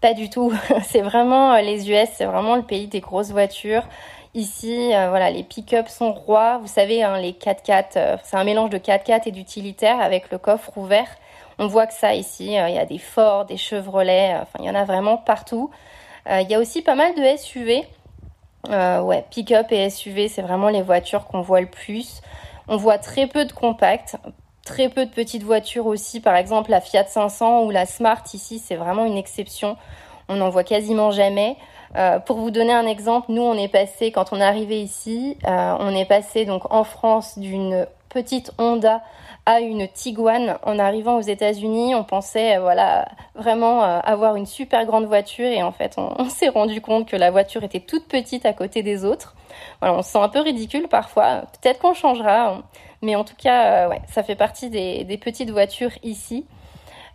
[0.00, 0.52] Pas du tout.
[0.84, 3.82] c'est vraiment euh, les US, c'est vraiment le pays des grosses voitures.
[4.34, 6.58] Ici, euh, voilà, les pick-up sont rois.
[6.58, 10.38] Vous savez, hein, les 4x4, euh, c'est un mélange de 4x4 et d'utilitaire avec le
[10.38, 11.08] coffre ouvert.
[11.58, 14.70] On voit que ça ici, il y a des Ford, des Chevrolet, enfin, il y
[14.70, 15.72] en a vraiment partout.
[16.26, 17.84] Il y a aussi pas mal de SUV.
[18.68, 22.22] ouais, pick-up et SUV, c'est vraiment les voitures qu'on voit le plus.
[22.68, 24.16] On voit très peu de compacts,
[24.64, 28.58] très peu de petites voitures aussi, par exemple la Fiat 500 ou la Smart ici,
[28.58, 29.76] c'est vraiment une exception.
[30.28, 31.56] On n'en voit quasiment jamais.
[31.96, 35.36] Euh, pour vous donner un exemple, nous on est passé quand on est arrivé ici,
[35.46, 39.02] euh, on est passé donc en France d'une petite Honda
[39.46, 40.58] à une Tiguan.
[40.62, 45.62] En arrivant aux États-Unis, on pensait euh, voilà vraiment avoir une super grande voiture et
[45.62, 49.04] en fait on, s'est rendu compte que la voiture était toute petite à côté des
[49.04, 49.34] autres.
[49.82, 51.42] On se sent un peu ridicule parfois.
[51.60, 52.62] Peut-être qu'on changera.
[53.04, 56.46] Mais en tout cas, euh, ouais, ça fait partie des, petites voitures ici.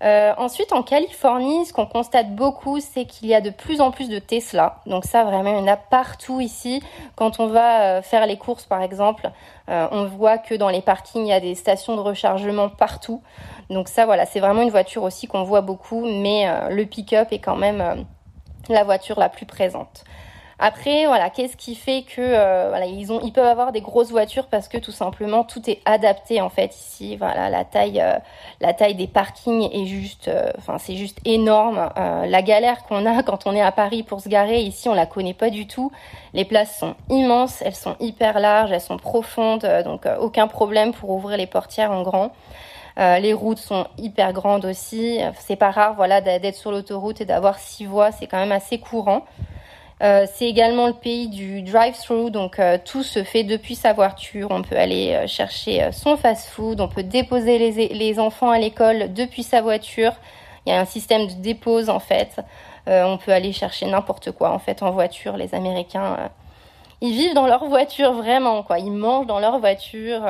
[0.04, 3.92] Euh, ensuite, en Californie, ce qu'on constate beaucoup, c'est qu'il y a de plus en
[3.92, 4.82] plus de Tesla.
[4.86, 6.82] Donc ça, vraiment, il y en a partout ici.
[7.16, 9.30] Quand on va euh, faire les courses, par exemple,
[9.72, 13.22] on voit que dans les parkings, il y a des stations de rechargement partout.
[13.70, 17.38] Donc ça, voilà, c'est vraiment une voiture aussi qu'on voit beaucoup, mais le pick-up est
[17.38, 18.08] quand même
[18.68, 20.06] la voiture la plus présente.
[20.62, 24.48] Après, voilà, qu'est-ce qui fait que euh, ils ont, ils peuvent avoir des grosses voitures
[24.48, 27.16] parce que tout simplement tout est adapté en fait ici.
[27.16, 28.18] Voilà, la taille, euh,
[28.60, 31.90] la taille des parkings est juste, euh, enfin c'est juste énorme.
[31.96, 35.06] la galère qu'on a quand on est à Paris pour se garer ici, on la
[35.06, 35.94] connaît pas du tout.
[36.34, 41.12] Les places sont immenses, elles sont hyper larges, elles sont profondes, donc aucun problème pour
[41.12, 42.34] ouvrir les portières en grand.
[42.98, 45.20] les routes sont hyper grandes aussi.
[45.40, 48.78] C'est pas rare, voilà, d'être sur l'autoroute et d'avoir six voies, c'est quand même assez
[48.78, 49.24] courant.
[50.02, 54.48] Euh, c'est également le pays du drive-thru, donc euh, tout se fait depuis sa voiture.
[54.50, 59.14] On peut aller euh, chercher son fast-food, on peut déposer les, les enfants à l'école
[59.14, 60.14] depuis sa voiture.
[60.66, 62.40] Il y a un système de dépose en fait.
[62.88, 65.38] on peut aller chercher n'importe quoi en fait en voiture.
[65.38, 66.30] Les Américains,
[67.02, 68.80] ils vivent dans leur voiture vraiment quoi.
[68.80, 70.22] Ils mangent dans leur voiture.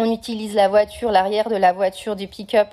[0.00, 2.68] On utilise la voiture, l'arrière de la voiture du pick-up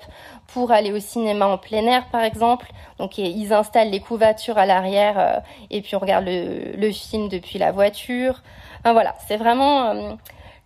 [0.46, 2.70] pour aller au cinéma en plein air, par exemple.
[3.00, 7.58] Donc, ils installent les couvertures à l'arrière euh, et puis on regarde le, film depuis
[7.58, 8.44] la voiture.
[8.84, 10.12] voilà, c'est vraiment euh,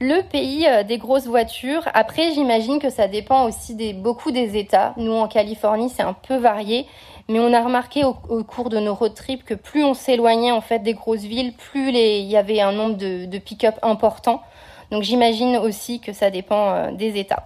[0.01, 1.89] le pays euh, des grosses voitures.
[1.95, 4.93] Après, j'imagine que ça dépend aussi des, beaucoup des États.
[4.99, 6.87] Nous, en Californie, c'est un peu varié.
[7.29, 8.13] Mais on a remarqué au,
[8.45, 11.89] cours de nos road trips que plus on s'éloignait en fait des grosses villes, plus
[11.91, 14.43] il y avait un nombre de, de pick-up important.
[14.91, 17.45] Donc j'imagine aussi que ça dépend euh, des États.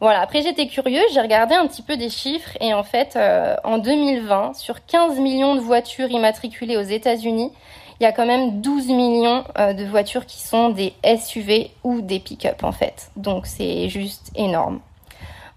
[0.00, 3.56] Voilà, après j'étais curieuse, j'ai regardé un petit peu des chiffres et en fait euh,
[3.64, 7.52] en 2020, sur 15 millions de voitures immatriculées aux États-Unis,
[8.00, 12.00] il y a quand même 12 millions euh, de voitures qui sont des SUV ou
[12.00, 13.10] des pick-up en fait.
[13.16, 14.80] Donc c'est juste énorme.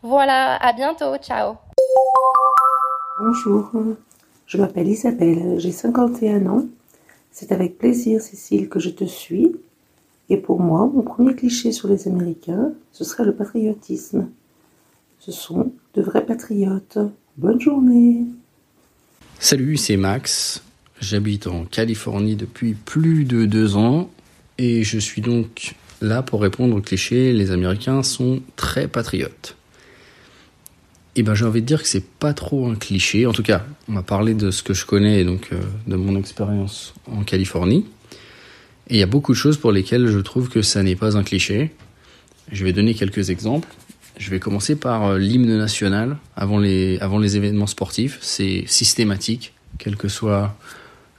[0.02, 1.56] Voilà, à bientôt, ciao.
[3.20, 3.70] Bonjour,
[4.48, 6.65] je m'appelle Isabelle, j'ai 51 ans.
[7.30, 9.56] C'est avec plaisir, Cécile, que je te suis
[10.32, 14.30] et pour moi, mon premier cliché sur les Américains, ce serait le patriotisme.
[15.20, 17.00] Ce sont de vrais patriotes.
[17.36, 18.24] Bonne journée.
[19.39, 20.63] Salut, c'est Max.
[21.02, 24.10] J'habite en Californie depuis plus de deux ans
[24.58, 29.58] et je suis donc là pour répondre au cliché les Américains sont très patriotes.
[31.17, 33.26] et ben j'ai envie de dire que c'est pas trop un cliché.
[33.26, 36.17] En tout cas, on m'a parlé de ce que je connais, donc euh, de mon
[36.17, 37.86] expérience en Californie.
[38.91, 41.15] Et il y a beaucoup de choses pour lesquelles je trouve que ça n'est pas
[41.15, 41.71] un cliché.
[42.51, 43.69] Je vais donner quelques exemples.
[44.17, 48.17] Je vais commencer par euh, l'hymne national avant les, avant les événements sportifs.
[48.21, 50.58] C'est systématique, quel que soit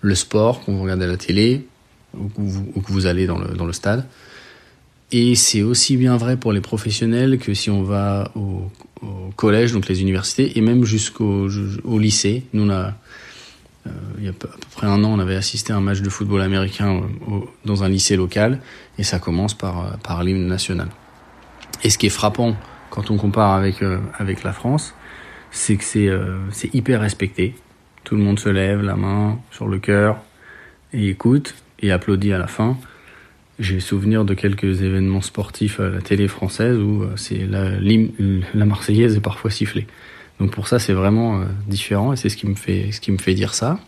[0.02, 1.64] le sport qu'on regarde à la télé
[2.14, 4.06] ou que vous, allez dans le, dans le stade.
[5.10, 8.70] Et c'est aussi bien vrai pour les professionnels que si on va au,
[9.34, 11.48] collège, donc les universités, et même jusqu'au
[11.84, 12.44] au lycée.
[12.52, 12.94] Nous, on a,
[14.18, 16.08] il y a à peu près un an, on avait assisté à un match de
[16.08, 17.02] football américain
[17.64, 18.60] dans un lycée local,
[18.98, 20.88] et ça commence par, par l'hymne national.
[21.84, 22.56] Et ce qui est frappant
[22.92, 24.94] quand on compare avec, euh, avec la France,
[25.50, 26.38] c'est que c'est euh,
[26.74, 27.54] hyper respecté.
[28.04, 30.18] Tout le monde se lève, la main sur le cœur,
[30.92, 32.76] et écoute, et applaudit à la fin.
[33.58, 39.16] J'ai souvenir de quelques événements sportifs à la télé française où euh, c'est la Marseillaise
[39.16, 39.86] est parfois sifflée.
[40.42, 43.12] Donc pour ça, c'est vraiment euh, différent et c'est ce qui me fait ce qui
[43.12, 43.78] me fait dire ça.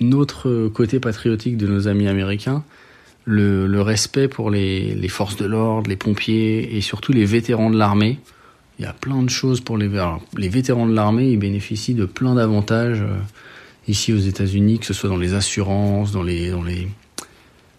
[0.00, 2.64] Notre côté patriotique de nos amis américains,
[3.26, 8.18] le, respect pour les, forces de l'ordre, les pompiers et surtout les vétérans de l'armée.
[8.78, 12.34] Il y a plein de choses pour les vétérans de l'armée, ils bénéficient de plein
[12.34, 13.18] d'avantages euh,
[13.86, 16.54] ici aux États-Unis, que ce soit dans les assurances, dans les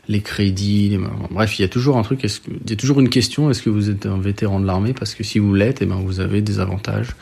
[0.08, 0.98] les crédits,
[1.32, 3.70] bref, il y a toujours un truc, il y a toujours une question, est-ce que
[3.70, 4.94] vous êtes un vétéran de l'armée?
[4.94, 7.16] Parce que si vous l'êtes, eh ben, vous avez des avantages,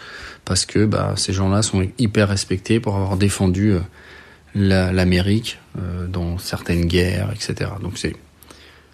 [0.46, 3.80] parce que bah, ces gens-là sont hyper respectés pour avoir défendu euh,
[4.56, 7.72] l'Amérique euh, dans certaines guerres, etc.
[7.82, 7.98] Donc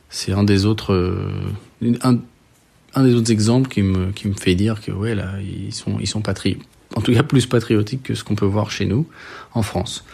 [0.09, 1.31] c'est un des autres euh,
[2.01, 5.97] un, des autres exemples qui me qui me fait dire que ouais là ils sont
[5.99, 6.61] ils sont patriotes,
[6.95, 9.07] en tout cas plus patriotiques que ce qu'on peut voir chez nous
[9.53, 10.05] en France.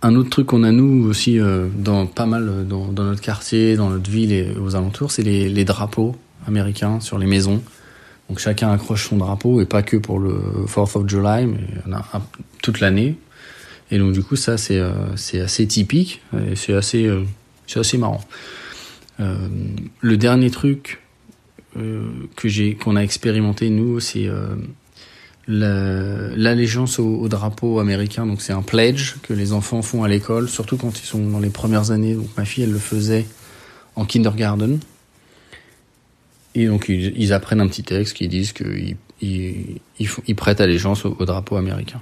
[0.00, 3.76] Un autre truc qu'on a nous aussi euh, dans pas mal dans, dans, notre quartier,
[3.76, 6.14] dans notre ville et aux alentours, c'est les, drapeaux
[6.46, 7.62] américains sur les maisons.
[8.28, 11.92] Donc chacun accroche son drapeau et pas que pour le 4th of July, mais on
[11.92, 12.04] a
[12.62, 13.16] toute l'année.
[13.90, 14.92] Et donc du coup ça c'est euh,
[15.42, 17.22] assez typique et c'est assez euh,
[17.66, 18.20] c'est assez marrant.
[19.20, 19.48] Euh,
[20.00, 21.00] le dernier truc
[22.34, 24.28] que j'ai qu'on a expérimenté nous c'est
[25.48, 28.26] l'allégeance au, au, drapeau américain.
[28.26, 31.40] Donc c'est un pledge que les enfants font à l'école, surtout quand ils sont dans
[31.40, 32.14] les premières années.
[32.14, 33.26] Donc ma fille, elle le faisait
[33.96, 34.78] en kindergarten.
[36.54, 41.04] Et donc ils, apprennent un petit texte qui disent qu'ils ils, ils, ils, prêtent allégeance
[41.04, 42.00] au, au, drapeau américain.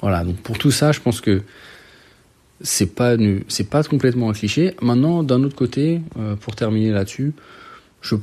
[0.00, 0.24] Voilà.
[0.24, 1.42] Donc pour tout ça, je pense que
[2.60, 3.16] c'est pas
[3.48, 4.74] c'est pas complètement un cliché.
[4.80, 7.32] Maintenant, d'un autre côté, euh, pour terminer là-dessus,
[8.00, 8.16] je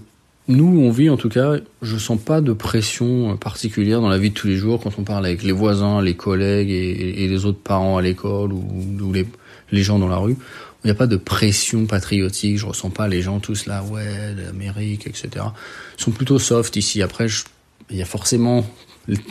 [0.50, 4.30] nous, on vit en tout cas, je sens pas de pression particulière dans la vie
[4.30, 7.62] de tous les jours quand on parle avec les voisins, les collègues et, les autres
[7.62, 10.36] parents à l'école ou, les, gens dans la rue.
[10.84, 14.34] Il n'y a pas de pression patriotique, je ressens pas les gens tous là, ouais,
[14.36, 15.30] l'Amérique, etc.
[15.98, 17.02] Ils sont plutôt soft ici.
[17.02, 17.28] Après,
[17.90, 18.66] il y a forcément,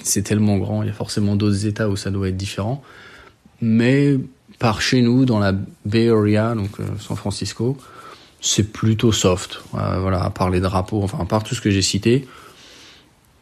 [0.02, 2.82] c'est tellement grand, il y a forcément d'autres États où ça doit être différent.
[3.60, 4.16] Mais
[4.58, 5.52] par chez nous, dans la
[5.84, 7.76] Bay Area, donc euh, San Francisco,
[8.42, 9.62] c'est plutôt soft.
[9.74, 12.26] Euh, voilà, à part les drapeaux, enfin, à part tout ce que j'ai cité,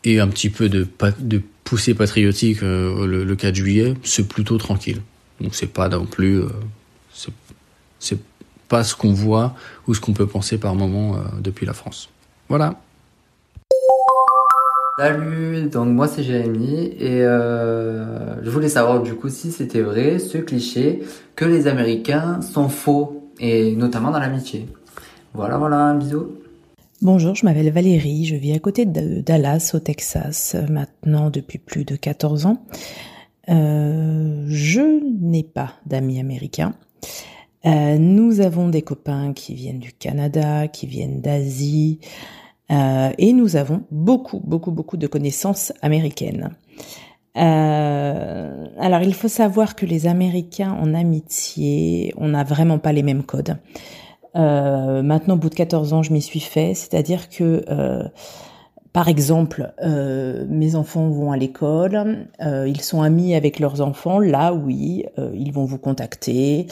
[0.05, 0.87] et un petit peu de,
[1.65, 5.01] poussée patriotique euh, le, le, 4 juillet, c'est plutôt tranquille.
[5.41, 6.49] Donc c'est pas non plus, euh,
[7.99, 8.19] c'est
[8.69, 9.55] pas ce qu'on voit
[9.89, 12.09] ou ce qu'on peut penser par moment depuis la France.
[12.49, 12.79] Voilà.
[14.99, 20.39] Salut, donc moi c'est Jérémy et je voulais savoir du coup si c'était vrai ce
[20.39, 21.01] cliché
[21.35, 24.69] que les Américains sont faux et notamment dans l'amitié.
[25.33, 26.39] Voilà, voilà, un bisou.
[27.03, 31.85] Bonjour, je m'appelle Valérie, je vis à côté de Dallas au Texas maintenant depuis plus
[31.85, 32.59] de 14 ans.
[33.49, 36.75] Euh, je n'ai pas d'amis américains.
[37.65, 42.01] Euh, nous avons des copains qui viennent du Canada, qui viennent d'Asie,
[42.73, 46.51] euh, et nous avons beaucoup, beaucoup, beaucoup de connaissances américaines.
[47.35, 53.23] Alors, il faut savoir que les Américains en amitié, on n'a vraiment pas les mêmes
[53.23, 53.57] codes.
[54.37, 58.03] Euh, maintenant, au bout de 14 ans, je m'y suis fait, c'est-à-dire que, euh,
[58.93, 64.19] par exemple, euh, mes enfants vont à l'école, euh, ils sont amis avec leurs enfants,
[64.19, 66.67] là oui, euh, ils vont vous contacter,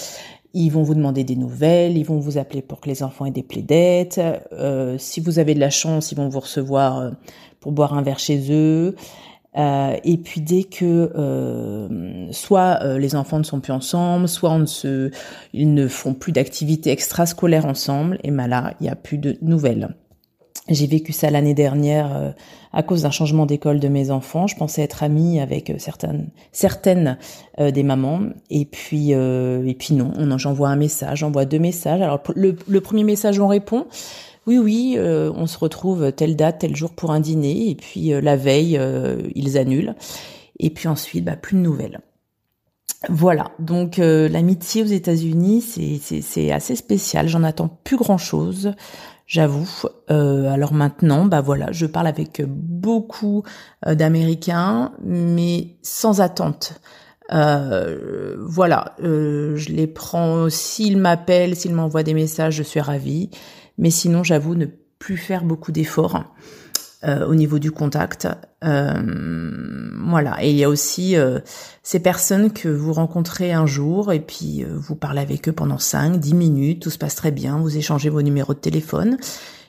[0.55, 3.31] ils vont vous demander des nouvelles, ils vont vous appeler pour que les enfants aient
[3.31, 4.21] des plaidettes,
[4.99, 7.13] si vous avez de la chance, ils vont vous recevoir
[7.61, 8.97] pour boire un verre chez eux.
[9.57, 14.51] Euh, et puis dès que euh, soit euh, les enfants ne sont plus ensemble, soit
[14.51, 15.11] on ne se,
[15.55, 19.39] ils ne font plus d'activités extrascolaires ensemble, et ben là il n'y a plus de
[19.41, 19.97] nouvelles.
[20.69, 22.31] J'ai vécu ça l'année dernière euh,
[22.75, 24.47] à cause d'un changement d'école de mes enfants.
[24.47, 27.17] Je pensais être amie avec certaines certaines
[27.59, 28.21] des mamans,
[28.51, 30.13] et puis et puis non.
[30.37, 32.03] J'envoie un message, j'envoie deux messages.
[32.03, 33.87] Alors le, le premier message on répond.
[34.49, 38.37] Oui, oui, on se retrouve telle date, tel jour pour un dîner, et puis la
[38.37, 38.81] veille,
[39.35, 39.95] ils annulent.
[40.59, 42.01] Et puis ensuite, bah, plus de nouvelles.
[43.09, 45.63] Voilà, donc l'amitié aux États-Unis,
[46.23, 47.29] c'est assez spécial.
[47.29, 48.73] J'en attends plus grand-chose
[49.29, 49.69] j'avoue.
[50.11, 53.45] Euh, alors maintenant, bah voilà, je parle avec beaucoup
[53.87, 56.81] euh, d'Américains, mais sans attente.
[57.31, 60.49] Euh, voilà, je les prends.
[60.49, 63.31] S'ils m'appellent, s'ils m'envoient des messages, je suis ravie.
[63.79, 64.67] Mais sinon, j'avoue ne
[64.99, 66.25] plus faire beaucoup d'efforts.
[67.05, 68.27] Euh, au niveau du contact.
[68.65, 68.93] Euh,
[70.05, 70.43] voilà.
[70.43, 71.39] Et il y a aussi euh,
[71.85, 76.19] ces personnes que vous rencontrez un jour et puis vous parlez avec eux pendant 5,
[76.19, 79.17] 10 minutes, tout se passe très bien, vous échangez vos numéros de téléphone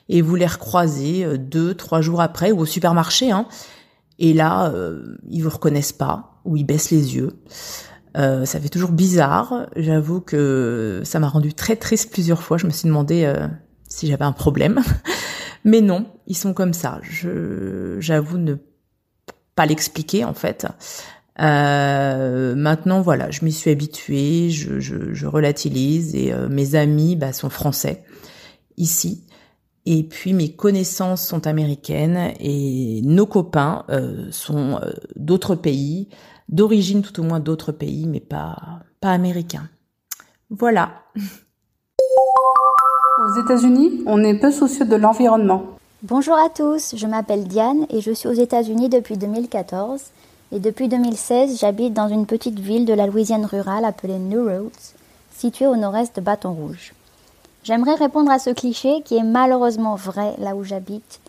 [0.08, 3.30] et vous les recroisez deux, trois jours après ou au supermarché.
[3.30, 3.46] Hein,
[4.18, 4.72] et là,
[5.28, 7.30] ils vous reconnaissent pas ou ils baissent les yeux.
[8.16, 9.68] ça fait toujours bizarre.
[9.76, 12.58] J'avoue que ça m'a rendu très triste plusieurs fois.
[12.58, 13.32] Je me suis demandé
[13.90, 14.80] si j'avais un problème.
[15.64, 17.00] Mais non, ils sont comme ça.
[17.02, 18.54] Je, j'avoue ne
[19.54, 20.66] pas l'expliquer en fait.
[21.38, 27.16] Euh, maintenant, voilà, je m'y suis habituée, je, je, je relativise et euh, mes amis
[27.16, 28.04] bah, sont français
[28.76, 29.26] ici.
[29.86, 36.08] Et puis mes connaissances sont américaines et nos copains euh, sont euh, d'autres pays,
[36.48, 39.68] d'origine tout au moins d'autres pays, mais pas pas américains.
[40.50, 41.04] Voilà.
[43.20, 45.62] Aux États-Unis, on est peu soucieux de l'environnement.
[46.02, 50.00] Bonjour à tous, je m'appelle Diane et je suis aux États-Unis depuis 2014.
[50.52, 54.94] Et depuis 2016, j'habite dans une petite ville de la Louisiane rurale appelée New Roads,
[55.36, 56.94] située au nord-est de Baton Rouge.
[57.62, 61.20] J'aimerais répondre à ce cliché qui est malheureusement vrai là où j'habite.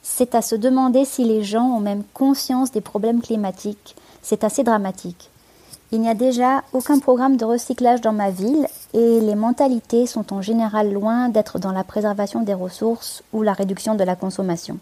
[0.00, 3.96] C'est à se demander si les gens ont même conscience des problèmes climatiques.
[4.22, 5.31] C'est assez dramatique.
[5.94, 10.32] Il n'y a déjà aucun programme de recyclage dans ma ville et les mentalités sont
[10.32, 14.78] en général loin d'être dans la préservation des ressources ou la réduction de la consommation.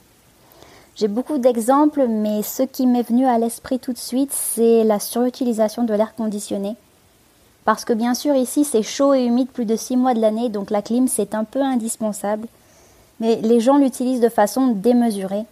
[0.94, 5.00] J'ai beaucoup d'exemples, mais ce qui m'est venu à l'esprit tout de suite, c'est la
[5.00, 6.76] surutilisation de l'air conditionné.
[7.64, 10.48] Parce que bien sûr ici c'est chaud et humide plus de six mois de l'année,
[10.48, 12.46] donc la clim c'est un peu indispensable.
[13.18, 15.44] Mais les gens l'utilisent de façon démesurée.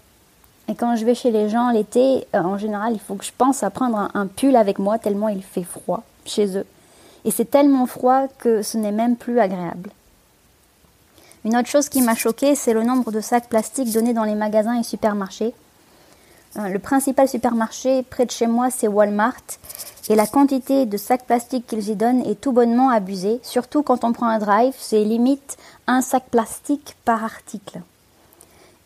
[0.68, 3.32] Et quand je vais chez les gens l'été, euh, en général, il faut que je
[3.36, 6.66] pense à prendre un, pull avec moi tellement il fait froid chez eux.
[7.24, 9.90] Et c'est tellement froid que ce n'est même plus agréable.
[11.44, 14.34] Une autre chose qui m'a choquée, c'est le nombre de sacs plastiques donnés dans les
[14.34, 15.54] magasins et supermarchés.
[16.58, 19.42] Euh, le principal supermarché près de chez moi, c'est Walmart.
[20.10, 23.40] Et la quantité de sacs plastiques qu'ils y donnent est tout bonnement abusée.
[23.42, 25.56] Surtout quand on prend un drive, c'est limite
[25.86, 27.80] un sac plastique par article.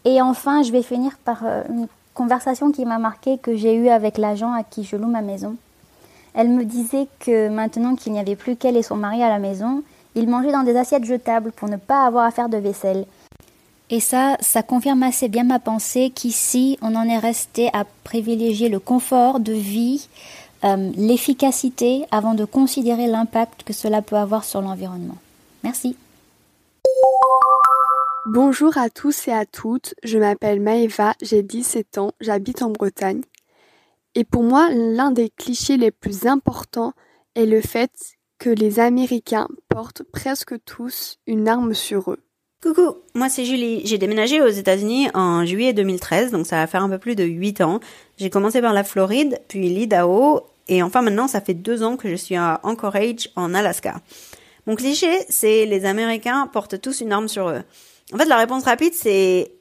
[0.04, 3.88] Et enfin, je vais finir par euh, une conversation qui m'a marqué que j'ai eue
[3.88, 5.56] avec l'agent à qui je loue ma maison.
[6.34, 9.38] Elle me disait que maintenant qu'il n'y avait plus qu'elle et son mari à la
[9.38, 9.82] maison,
[10.14, 13.06] ils mangeaient dans des assiettes jetables pour ne pas avoir à faire de vaisselle.
[13.90, 18.70] Et ça, ça confirme assez bien ma pensée qu'ici, on en est resté à privilégier
[18.70, 20.08] le confort de vie,
[20.64, 25.16] euh, l'efficacité, avant de considérer l'impact que cela peut avoir sur l'environnement.
[25.62, 25.96] Merci.
[28.26, 33.22] Bonjour à tous et à toutes, je m'appelle Maëva, j'ai 17 ans, j'habite en Bretagne.
[34.14, 36.92] Et pour moi, l'un des clichés les plus importants
[37.34, 37.90] est le fait
[38.38, 42.20] que les Américains portent presque tous une arme sur eux.
[42.62, 43.84] Coucou, moi c'est Julie.
[43.84, 47.24] J'ai déménagé aux États-Unis en juillet 2013, donc ça va faire un peu plus de
[47.24, 47.80] 8 ans.
[48.18, 52.08] J'ai commencé par la Floride, puis l'Idaho, et enfin maintenant ça fait deux ans que
[52.08, 54.00] je suis à Anchorage en Alaska.
[54.68, 57.62] Mon cliché, c'est les Américains portent tous une arme sur eux.
[58.12, 59.52] En fait, la réponse rapide, c'est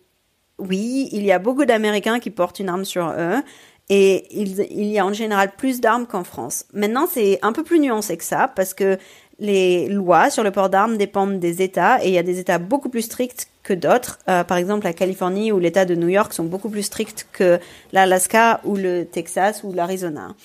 [0.60, 3.42] oui, il y a beaucoup d'Américains qui portent une arme sur eux.
[3.90, 6.66] Et il, y a en général plus d'armes qu'en France.
[6.74, 8.98] Maintenant, c'est un peu plus nuancé que ça, parce que
[9.40, 12.58] les lois sur le port d'armes dépendent des États, et il y a des États
[12.58, 14.20] beaucoup plus stricts que d'autres.
[14.30, 17.60] Euh, par exemple, la Californie ou l'État de New York sont beaucoup plus stricts que
[17.92, 20.36] l'Alaska ou le Texas ou l'Arizona.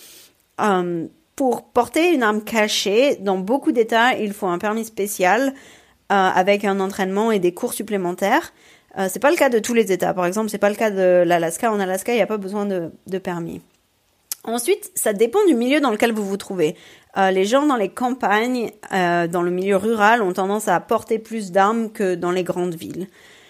[0.60, 5.54] Euh, pour porter une arme cachée, dans beaucoup d'États, il faut un permis spécial
[6.08, 8.52] avec un entraînement et des cours supplémentaires.
[8.98, 10.14] Euh, c'est pas le cas de tous les États.
[10.14, 11.70] Par exemple, c'est pas le cas de l'Alaska.
[11.70, 13.60] En Alaska, il n'y a pas besoin de, de, permis.
[14.44, 16.76] Ensuite, ça dépend du milieu dans lequel vous vous trouvez.
[17.18, 21.18] Euh, les gens dans les campagnes, euh, dans le milieu rural, ont tendance à porter
[21.18, 23.08] plus d'armes que dans les grandes villes.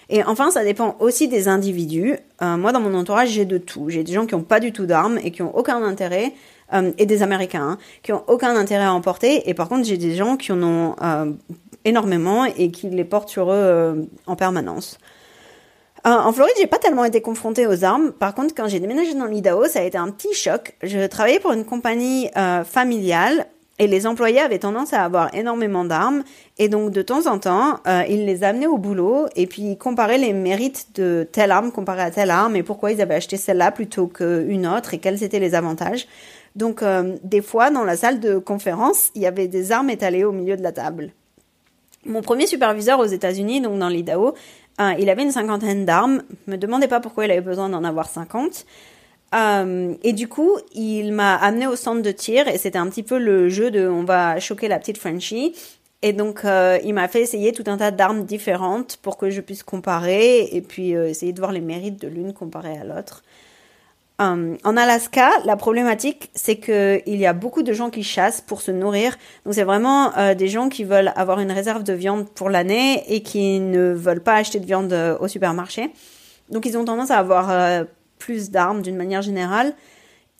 [0.08, 2.16] Et enfin, ça dépend aussi des individus.
[2.40, 3.90] Euh, moi, dans mon entourage, j'ai de tout.
[3.90, 6.32] J'ai des gens qui n'ont pas du tout d'armes et qui ont aucun intérêt,
[6.72, 9.48] euh, et des Américains, hein, qui ont aucun intérêt à en porter.
[9.48, 11.32] Et par contre, j'ai des gens qui en ont euh,
[11.86, 14.98] énormément et qui les portent sur eux euh, en permanence.
[16.06, 18.12] Euh, en Floride, j'ai pas tellement été confrontée aux armes.
[18.12, 20.76] Par contre, quand j'ai déménagé dans l'Idaho, ça a été un petit choc.
[20.82, 23.46] Je travaillais pour une compagnie euh, familiale
[23.78, 26.24] Et les employés avaient tendance à avoir énormément d'armes.
[26.58, 30.18] Et donc, de temps en temps, ils les amenaient au boulot et puis ils comparaient
[30.18, 33.70] les mérites de telle arme comparée à telle arme et pourquoi ils avaient acheté celle-là
[33.72, 36.06] plutôt qu'une autre et quels étaient les avantages.
[36.54, 36.82] Donc,
[37.22, 40.56] des fois, dans la salle de conférence, il y avait des armes étalées au milieu
[40.56, 41.12] de la table.
[42.06, 44.34] Mon premier superviseur aux États-Unis, donc dans l'Idaho,
[44.80, 46.22] euh, il avait une cinquantaine d'armes.
[46.46, 48.64] Me demandez pas pourquoi il avait besoin d'en avoir 50.
[49.34, 53.02] Euh, et du coup, il m'a amené au centre de tir et c'était un petit
[53.02, 55.54] peu le jeu de on va choquer la petite Frenchie.
[56.02, 59.40] Et donc, euh, il m'a fait essayer tout un tas d'armes différentes pour que je
[59.40, 63.24] puisse comparer et puis essayer de voir les mérites de l'une comparée à l'autre.
[64.18, 68.62] Euh, en Alaska, la problématique, c'est qu'il y a beaucoup de gens qui chassent pour
[68.62, 69.18] se nourrir.
[69.44, 73.04] Donc, c'est vraiment euh, des gens qui veulent avoir une réserve de viande pour l'année
[73.14, 75.90] et qui ne veulent pas acheter de viande euh, au supermarché.
[76.50, 77.84] Donc, ils ont tendance à avoir
[78.18, 79.74] plus d'armes d'une manière générale.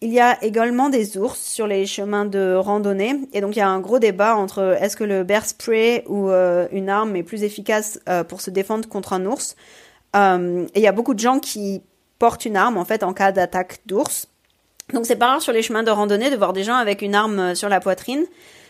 [0.00, 3.16] Il y a également des ours sur les chemins de randonnée.
[3.32, 6.28] Et donc, il y a un gros débat entre est-ce que le bear spray ou
[6.28, 7.98] une arme est plus efficace
[8.28, 9.56] pour se défendre contre un ours?
[10.14, 10.18] Et
[10.76, 11.82] il y a beaucoup de gens qui
[12.18, 14.28] portent une arme, en fait, en cas d'attaque d'ours.
[14.92, 17.14] Donc, c'est pas rare sur les chemins de randonnée de voir des gens avec une
[17.14, 18.24] arme euh, sur la poitrine.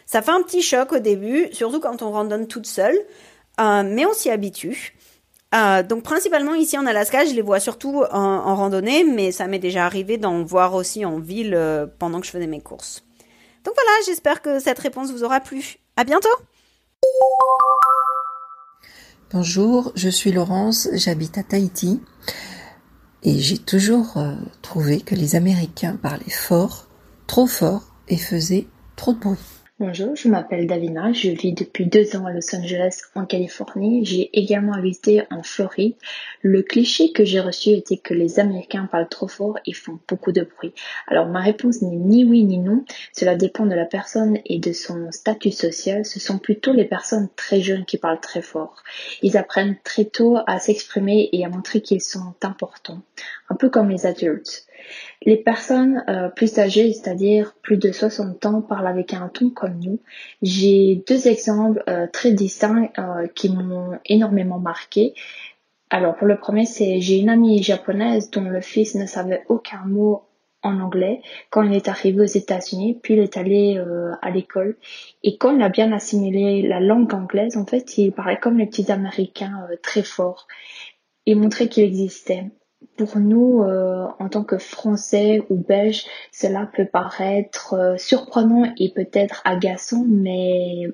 [0.06, 2.96] Ça fait un petit choc au début, surtout quand on randonne toute seule.
[3.60, 4.94] Euh, mais on s'y habitue.
[5.54, 9.58] Euh, donc principalement ici en Alaska, je les vois surtout en, randonnée, mais ça m'est
[9.58, 11.58] déjà arrivé d'en voir aussi en ville
[11.98, 13.04] pendant que je faisais mes courses.
[13.64, 15.78] Donc voilà, j'espère que cette réponse vous aura plu.
[15.96, 16.28] À bientôt
[19.32, 22.00] Bonjour, je suis Laurence, j'habite à Tahiti
[23.22, 26.86] et j'ai toujours euh, trouvé que les Américains parlaient fort,
[27.26, 29.38] trop fort et faisaient trop de bruit.
[29.78, 34.06] Bonjour, je m'appelle Davina, je vis depuis deux ans à Los Angeles en Californie.
[34.06, 35.96] J'ai également habité en Floride.
[36.40, 40.32] Le cliché que j'ai reçu était que les Américains parlent trop fort et font beaucoup
[40.32, 40.72] de bruit.
[41.08, 44.72] Alors ma réponse n'est ni oui ni non, cela dépend de la personne et de
[44.72, 46.06] son statut social.
[46.06, 48.82] Ce sont plutôt les personnes très jeunes qui parlent très fort.
[49.20, 53.02] Ils apprennent très tôt à s'exprimer et à montrer qu'ils sont importants,
[53.50, 54.66] un peu comme les adultes.
[55.22, 59.78] Les personnes euh, plus âgées, c'est-à-dire plus de 60 ans, parlent avec un ton comme
[59.80, 60.00] nous.
[60.42, 65.14] J'ai deux exemples euh, très distincts euh, qui m'ont énormément marqué.
[65.90, 69.84] Alors pour le premier, c'est j'ai une amie japonaise dont le fils ne savait aucun
[69.86, 70.22] mot
[70.62, 73.80] en anglais quand il est arrivé aux États-Unis, puis il est allé
[74.20, 74.76] à l'école.
[75.22, 78.66] Et quand il a bien assimilé la langue anglaise, en fait, il parlait comme les
[78.66, 80.48] petits Américains très fort
[81.26, 82.46] et montrait qu'il existait
[82.96, 88.92] pour nous, euh, en tant que Français ou Belges, cela peut paraître euh, surprenant et
[88.92, 90.88] peut-être agaçant, mais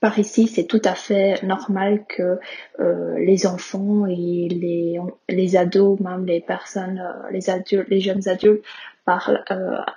[0.00, 2.38] par ici, c'est tout à fait normal que
[2.78, 8.64] euh, les enfants et les, les ados, même les personnes, les adultes, les jeunes adultes
[9.04, 9.44] parlent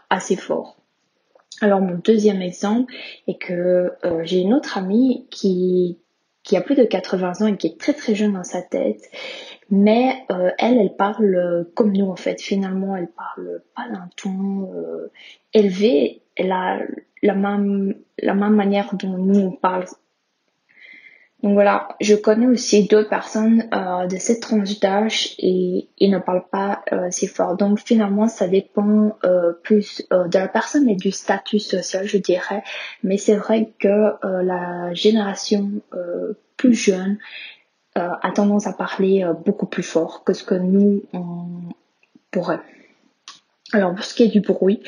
[0.09, 0.77] assez fort.
[1.61, 2.91] Alors mon deuxième exemple
[3.27, 5.99] est que j'ai une autre amie qui
[6.43, 9.09] qui a plus de 80 ans et qui est très très jeune dans sa tête
[9.69, 12.41] mais euh, elle, elle parle euh, comme nous en fait.
[12.41, 15.11] Finalement, elle parle pas d'un ton euh,
[15.53, 16.21] élevé.
[16.35, 16.79] Elle a
[17.21, 19.85] la même la même manière dont nous on parle.
[21.41, 26.19] Donc voilà, je connais aussi d'autres personnes euh, de cette tranche d'âge et ils ne
[26.19, 27.57] parlent pas euh, si fort.
[27.57, 32.63] Donc finalement, ça dépend euh, plus de la personne et du statut social, je dirais.
[33.03, 35.81] Mais c'est vrai que la génération
[36.55, 37.17] plus jeune
[37.95, 41.47] a tendance à parler euh, beaucoup plus fort que ce que nous on
[42.31, 42.61] pourrait.
[43.71, 44.81] Alors pour ce qui est du bruit,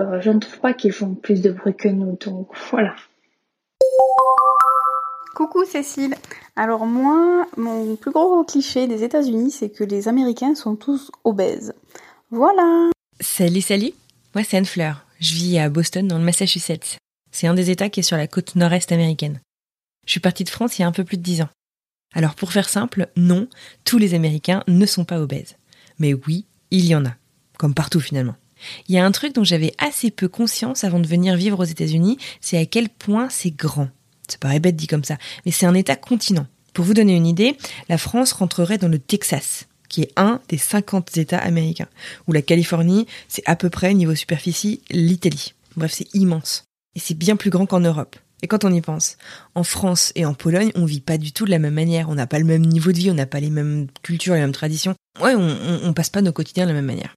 [0.00, 2.94] euh, je ne trouve pas qu'ils font plus de bruit que nous, donc voilà.
[5.34, 6.14] Coucou Cécile.
[6.56, 11.72] Alors moi, mon plus gros cliché des États-Unis, c'est que les Américains sont tous obèses.
[12.30, 12.90] Voilà.
[13.20, 13.92] Salut, salut.
[14.34, 15.06] Moi, c'est Anne Fleur.
[15.20, 16.98] Je vis à Boston, dans le Massachusetts.
[17.30, 19.40] C'est un des États qui est sur la côte nord-est américaine.
[20.06, 21.48] Je suis partie de France il y a un peu plus de dix ans.
[22.14, 23.48] Alors pour faire simple, non,
[23.84, 25.56] tous les Américains ne sont pas obèses.
[25.98, 27.14] Mais oui, il y en a,
[27.58, 28.36] comme partout finalement.
[28.88, 31.64] Il y a un truc dont j'avais assez peu conscience avant de venir vivre aux
[31.64, 33.88] États-Unis, c'est à quel point c'est grand.
[34.28, 36.46] Ça paraît bête dit comme ça, mais c'est un État continent.
[36.72, 37.56] Pour vous donner une idée,
[37.88, 41.88] la France rentrerait dans le Texas, qui est un des 50 États américains,
[42.26, 45.54] où la Californie, c'est à peu près, niveau superficie, l'Italie.
[45.76, 46.64] Bref, c'est immense.
[46.94, 48.16] Et c'est bien plus grand qu'en Europe.
[48.42, 49.16] Et quand on y pense,
[49.54, 52.08] en France et en Pologne, on vit pas du tout de la même manière.
[52.08, 54.40] On n'a pas le même niveau de vie, on n'a pas les mêmes cultures, les
[54.40, 54.94] mêmes traditions.
[55.20, 57.14] Ouais, on, on, passe pas nos quotidiens de la même manière.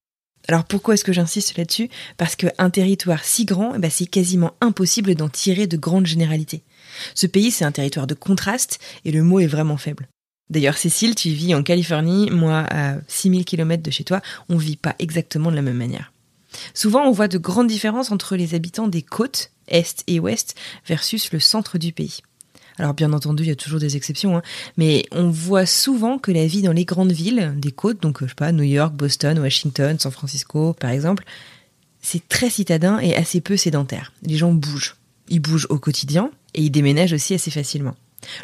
[0.47, 1.89] Alors pourquoi est-ce que j'insiste là-dessus?
[2.17, 6.61] Parce qu'un territoire si grand, eh ben c'est quasiment impossible d'en tirer de grandes généralités.
[7.15, 10.07] Ce pays, c'est un territoire de contraste et le mot est vraiment faible.
[10.51, 14.75] D'ailleurs, Cécile, tu vis en Californie, moi à 6000 km de chez toi, on vit
[14.75, 16.13] pas exactement de la même manière.
[16.75, 20.55] Souvent, on voit de grandes différences entre les habitants des côtes est et ouest,
[20.87, 22.21] versus le centre du pays.
[22.77, 24.41] Alors bien entendu, il y a toujours des exceptions, hein,
[24.75, 28.27] mais on voit souvent que la vie dans les grandes villes, des côtes, donc je
[28.27, 31.23] sais pas, New York, Boston, Washington, San Francisco, par exemple,
[32.01, 34.11] c'est très citadin et assez peu sédentaire.
[34.23, 34.95] Les gens bougent.
[35.29, 37.95] Ils bougent au quotidien et ils déménagent aussi assez facilement.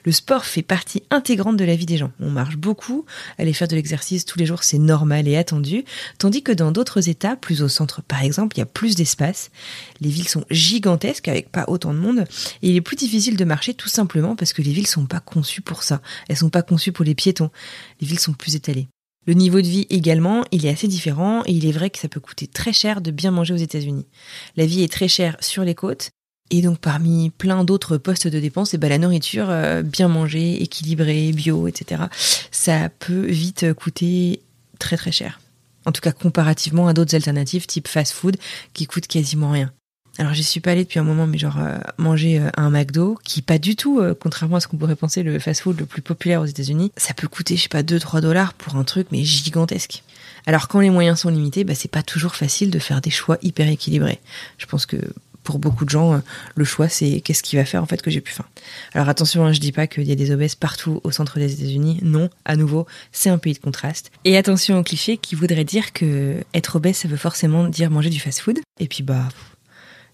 [0.05, 2.11] Le sport fait partie intégrante de la vie des gens.
[2.19, 3.05] On marche beaucoup,
[3.37, 5.83] aller faire de l'exercice tous les jours, c'est normal et attendu,
[6.17, 9.51] tandis que dans d'autres États, plus au centre par exemple, il y a plus d'espace.
[9.99, 12.25] Les villes sont gigantesques avec pas autant de monde
[12.61, 15.19] et il est plus difficile de marcher tout simplement parce que les villes sont pas
[15.19, 16.01] conçues pour ça.
[16.29, 17.51] Elles sont pas conçues pour les piétons.
[17.99, 18.87] Les villes sont plus étalées.
[19.27, 22.07] Le niveau de vie également, il est assez différent et il est vrai que ça
[22.07, 24.07] peut coûter très cher de bien manger aux États-Unis.
[24.55, 26.09] La vie est très chère sur les côtes
[26.51, 30.09] et donc parmi plein d'autres postes de dépenses, et eh ben la nourriture euh, bien
[30.09, 32.03] mangée, équilibrée, bio, etc.
[32.51, 34.41] Ça peut vite coûter
[34.77, 35.39] très très cher.
[35.85, 38.37] En tout cas comparativement à d'autres alternatives type fast-food
[38.73, 39.71] qui coûtent quasiment rien.
[40.17, 43.17] Alors j'y suis pas allée depuis un moment, mais genre euh, manger euh, un McDo,
[43.23, 46.41] qui pas du tout, contrairement à ce qu'on pourrait penser, le fast-food le plus populaire
[46.41, 50.03] aux États-Unis, ça peut coûter je sais pas 2-3 dollars pour un truc mais gigantesque.
[50.45, 53.37] Alors quand les moyens sont limités, bah, c'est pas toujours facile de faire des choix
[53.41, 54.19] hyper équilibrés.
[54.57, 54.97] Je pense que
[55.43, 56.19] pour beaucoup de gens, euh,
[56.55, 58.45] le choix, c'est qu'est-ce qui va faire en fait que j'ai plus faim.
[58.93, 61.53] Alors attention, hein, je dis pas qu'il y a des obèses partout au centre des
[61.53, 61.99] États-Unis.
[62.01, 64.11] Non, à nouveau, c'est un pays de contraste.
[64.25, 68.09] Et attention aux clichés qui voudraient dire que être obèse, ça veut forcément dire manger
[68.09, 68.59] du fast-food.
[68.79, 69.27] Et puis bah,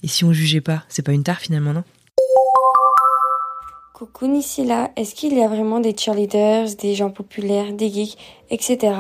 [0.04, 1.84] et si on jugeait pas, c'est pas une tare finalement, non?
[3.94, 8.18] Coucou Nisila, est-ce qu'il y a vraiment des cheerleaders, des gens populaires, des geeks,
[8.52, 8.94] etc.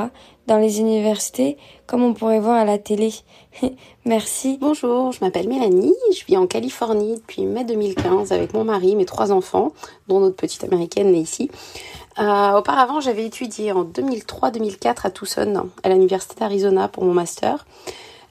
[0.48, 3.14] dans les universités comme on pourrait voir à la télé
[4.06, 4.58] Merci.
[4.60, 9.06] Bonjour, je m'appelle Mélanie, je vis en Californie depuis mai 2015 avec mon mari, mes
[9.06, 9.74] trois enfants,
[10.08, 11.50] dont notre petite américaine née ici.
[12.20, 17.66] Euh, auparavant, j'avais étudié en 2003-2004 à Tucson, à l'université d'Arizona pour mon master.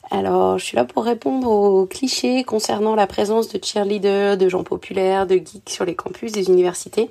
[0.09, 4.63] Alors, je suis là pour répondre aux clichés concernant la présence de cheerleaders, de gens
[4.63, 7.09] populaires, de geeks sur les campus des universités.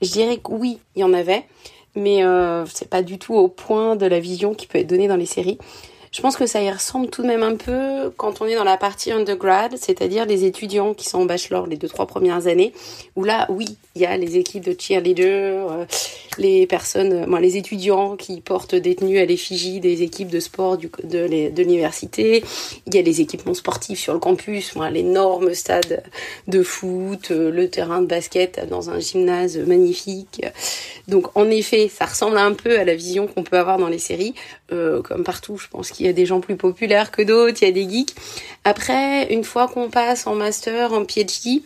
[0.00, 1.44] Je dirais que oui, il y en avait,
[1.94, 5.08] mais euh, c'est pas du tout au point de la vision qui peut être donnée
[5.08, 5.58] dans les séries.
[6.12, 8.64] Je pense que ça y ressemble tout de même un peu quand on est dans
[8.64, 12.72] la partie undergrad, c'est-à-dire les étudiants qui sont en bachelor les deux trois premières années,
[13.14, 15.84] où là, oui, il y a les équipes de cheerleaders, euh,
[16.36, 20.78] les personnes, moi, les étudiants qui portent des tenues à l'effigie des équipes de sport
[20.78, 22.42] de, l'université.
[22.86, 26.02] Il y a les équipements sportifs sur le campus, moi, l'énorme stade
[26.48, 30.44] de foot, euh, le terrain de basket dans un gymnase magnifique.
[31.06, 33.98] Donc, en effet, ça ressemble un peu à la vision qu'on peut avoir dans les
[33.98, 34.34] séries,
[34.72, 35.58] euh, comme partout.
[35.58, 37.88] Je pense qu'il y a des gens plus populaires que d'autres, il y a des
[37.88, 38.14] geeks.
[38.64, 41.62] Après, une fois qu'on passe en master, en PhD,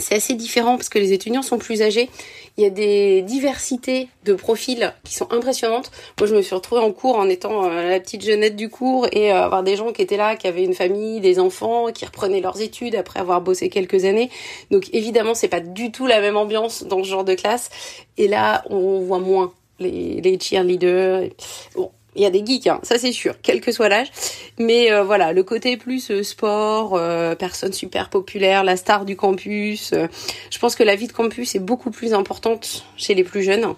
[0.00, 2.10] c'est assez différent parce que les étudiants sont plus âgés.
[2.56, 5.90] Il y a des diversités de profils qui sont impressionnantes.
[6.18, 9.06] Moi, je me suis retrouvée en cours en étant euh, la petite jeunette du cours
[9.12, 12.04] et euh, avoir des gens qui étaient là, qui avaient une famille, des enfants, qui
[12.04, 14.30] reprenaient leurs études après avoir bossé quelques années.
[14.70, 17.70] Donc, évidemment, c'est pas du tout la même ambiance dans ce genre de classe.
[18.18, 21.30] Et là, on voit moins les, les cheerleaders.
[21.74, 24.10] Bon, il y a des geeks, hein, ça c'est sûr, quel que soit l'âge.
[24.58, 29.16] Mais euh, voilà, le côté plus euh, sport, euh, personne super populaire, la star du
[29.16, 29.92] campus.
[29.92, 33.74] je pense que la vie de campus est beaucoup plus importante chez les plus jeunes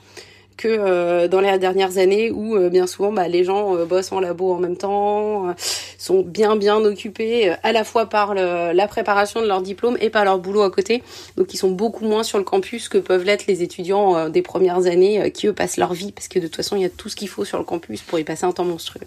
[0.69, 4.21] euh, dans les dernières années où euh, bien souvent bah, les gens euh, bossent en
[4.21, 5.55] labo en même temps,
[5.99, 10.25] sont bien bien occupés à la fois par la préparation de leur diplôme et par
[10.25, 11.03] leur boulot à côté.
[11.37, 14.87] Donc ils sont beaucoup moins sur le campus que peuvent l'être les étudiants des premières
[14.87, 17.09] années qui eux passent leur vie parce que de toute façon il y a tout
[17.09, 19.07] ce qu'il faut sur le campus pour y passer un temps monstrueux.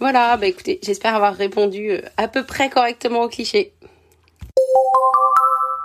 [0.00, 3.72] Voilà, bah écoutez, j'espère avoir répondu à peu près correctement aux clichés.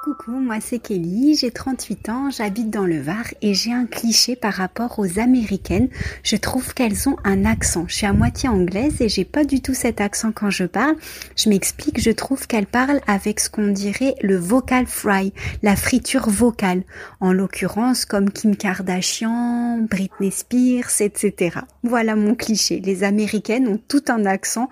[0.04, 4.36] Coucou, moi c'est Kelly, j'ai 38 ans, j'habite dans le Var et j'ai un cliché
[4.36, 5.90] par rapport aux américaines.
[6.24, 7.86] Je trouve qu'elles ont un accent.
[7.88, 10.96] Je suis à moitié anglaise et j'ai pas du tout cet accent quand je parle.
[11.38, 16.32] Je m'explique, je trouve qu'elles parlent avec ce qu'on dirait le vocal fry, la friture
[16.32, 16.82] vocale.
[17.20, 21.60] En l'occurrence comme Kim Kardashian, Britney Spears, etc.
[21.84, 22.80] Voilà mon cliché.
[22.80, 24.68] Les américaines ont tout un accent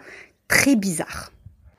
[0.48, 1.32] très bizarre.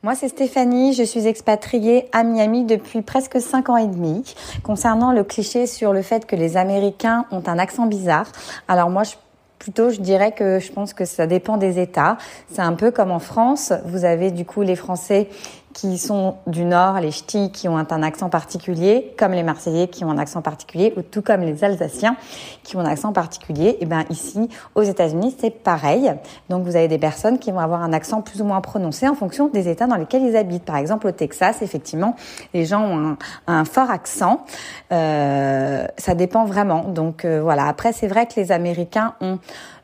[0.03, 4.25] Moi, c'est Stéphanie, je suis expatriée à Miami depuis presque 5 ans et demi.
[4.63, 8.33] Concernant le cliché sur le fait que les Américains ont un accent bizarre,
[8.67, 9.17] alors moi, je
[9.61, 12.17] Plutôt, je dirais que je pense que ça dépend des États.
[12.51, 13.75] C'est un peu comme en France.
[13.85, 15.29] Vous avez du coup les Français
[15.73, 20.05] qui sont du Nord, les Ch'tis qui ont un accent particulier, comme les Marseillais qui
[20.05, 22.17] ont un accent particulier, ou tout comme les Alsaciens
[22.63, 23.79] qui ont un accent particulier.
[23.81, 26.13] Et ben ici, aux États-Unis, c'est pareil.
[26.49, 29.15] Donc vous avez des personnes qui vont avoir un accent plus ou moins prononcé en
[29.15, 30.65] fonction des États dans lesquels ils habitent.
[30.65, 32.17] Par exemple, au Texas, effectivement,
[32.55, 33.17] les gens ont
[33.47, 34.45] un, fort accent.
[34.93, 36.85] Euh, ça dépend vraiment.
[36.85, 37.67] Donc euh, voilà.
[37.67, 39.39] Après, c'est vrai que les Américains ont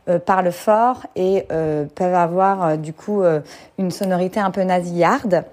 [0.08, 3.22] euh, parlent fort et euh, peuvent avoir du coup
[3.78, 5.44] une sonorité un peu nasillarde.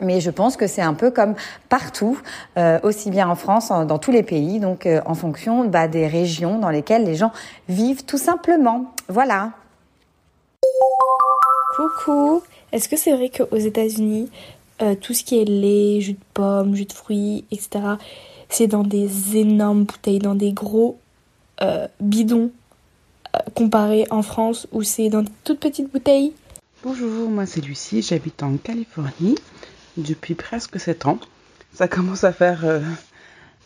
[0.00, 1.34] Mais je pense que c'est un peu comme
[1.68, 2.18] partout,
[2.56, 6.06] euh, aussi bien en France, dans tous les pays, donc euh, en fonction bah, des
[6.06, 7.32] régions dans lesquelles les gens
[7.68, 8.92] vivent tout simplement.
[9.08, 9.52] Voilà.
[11.76, 12.42] Coucou,
[12.72, 14.30] est-ce que c'est vrai qu'aux États-Unis,
[14.82, 17.80] euh, tout ce qui est lait, jus de pomme, jus de fruits, etc.,
[18.48, 20.98] c'est dans des énormes bouteilles, dans des gros
[22.00, 22.52] bidons,
[23.54, 26.32] comparé en France où c'est dans de toutes petites bouteilles?
[26.84, 29.34] Bonjour, moi c'est Lucie, j'habite en Californie
[29.96, 31.18] depuis presque 7 ans.
[31.74, 32.80] Ça commence à faire euh,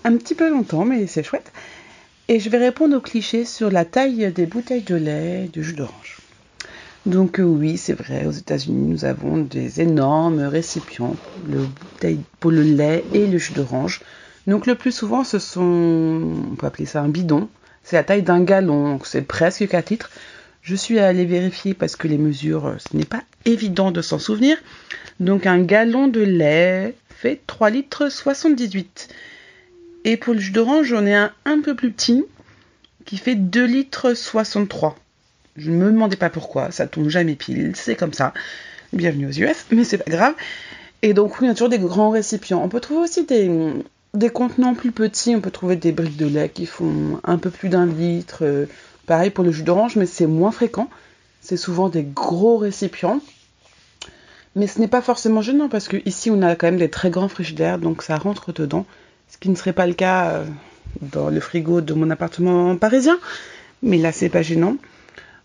[0.04, 1.52] un petit peu longtemps, mais c'est chouette.
[2.28, 5.74] Et je vais répondre aux clichés sur la taille des bouteilles de lait, de jus
[5.74, 6.18] d'orange.
[7.04, 11.16] Donc euh, oui, c'est vrai, aux États-Unis, nous avons des énormes récipients
[12.38, 14.00] pour le lait et le jus d'orange.
[14.46, 15.62] Donc le plus souvent, ce sont,
[16.52, 17.48] on peut appeler ça un bidon.
[17.82, 20.10] C'est la taille d'un gallon, c'est presque 4 litres.
[20.62, 24.20] Je suis allée vérifier parce que les mesures, euh, ce n'est pas évident de s'en
[24.20, 24.56] souvenir.
[25.20, 29.08] Donc un gallon de lait fait 3 litres 78.
[30.04, 32.24] Et pour le jus d'orange, j'en ai un un peu plus petit
[33.04, 34.96] qui fait 2 litres 63.
[35.56, 38.32] Je ne me demandais pas pourquoi, ça tombe jamais pile, c'est comme ça.
[38.92, 40.34] Bienvenue aux US, mais c'est pas grave.
[41.02, 42.62] Et donc oui, il y a toujours des grands récipients.
[42.62, 43.50] On peut trouver aussi des,
[44.14, 47.50] des contenants plus petits, on peut trouver des briques de lait qui font un peu
[47.50, 48.38] plus d'un litre.
[48.42, 48.66] Euh,
[49.06, 50.88] Pareil pour le jus d'orange, mais c'est moins fréquent.
[51.40, 53.20] C'est souvent des gros récipients.
[54.54, 57.10] Mais ce n'est pas forcément gênant parce que ici on a quand même des très
[57.10, 58.86] grands frigidaires, donc ça rentre dedans.
[59.28, 60.44] Ce qui ne serait pas le cas euh,
[61.00, 63.18] dans le frigo de mon appartement parisien.
[63.82, 64.76] Mais là c'est pas gênant.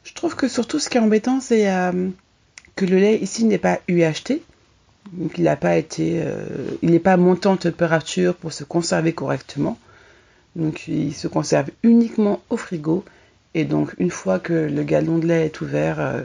[0.03, 2.09] Je trouve que surtout ce qui est embêtant, c'est euh,
[2.75, 4.41] que le lait ici n'est pas UHT.
[5.13, 6.21] Donc il n'a pas été.
[6.21, 6.45] Euh,
[6.81, 9.77] il n'est pas monté en température pour se conserver correctement.
[10.55, 13.05] Donc il se conserve uniquement au frigo
[13.57, 16.21] et donc, une fois que le gallon de lait est ouvert, euh,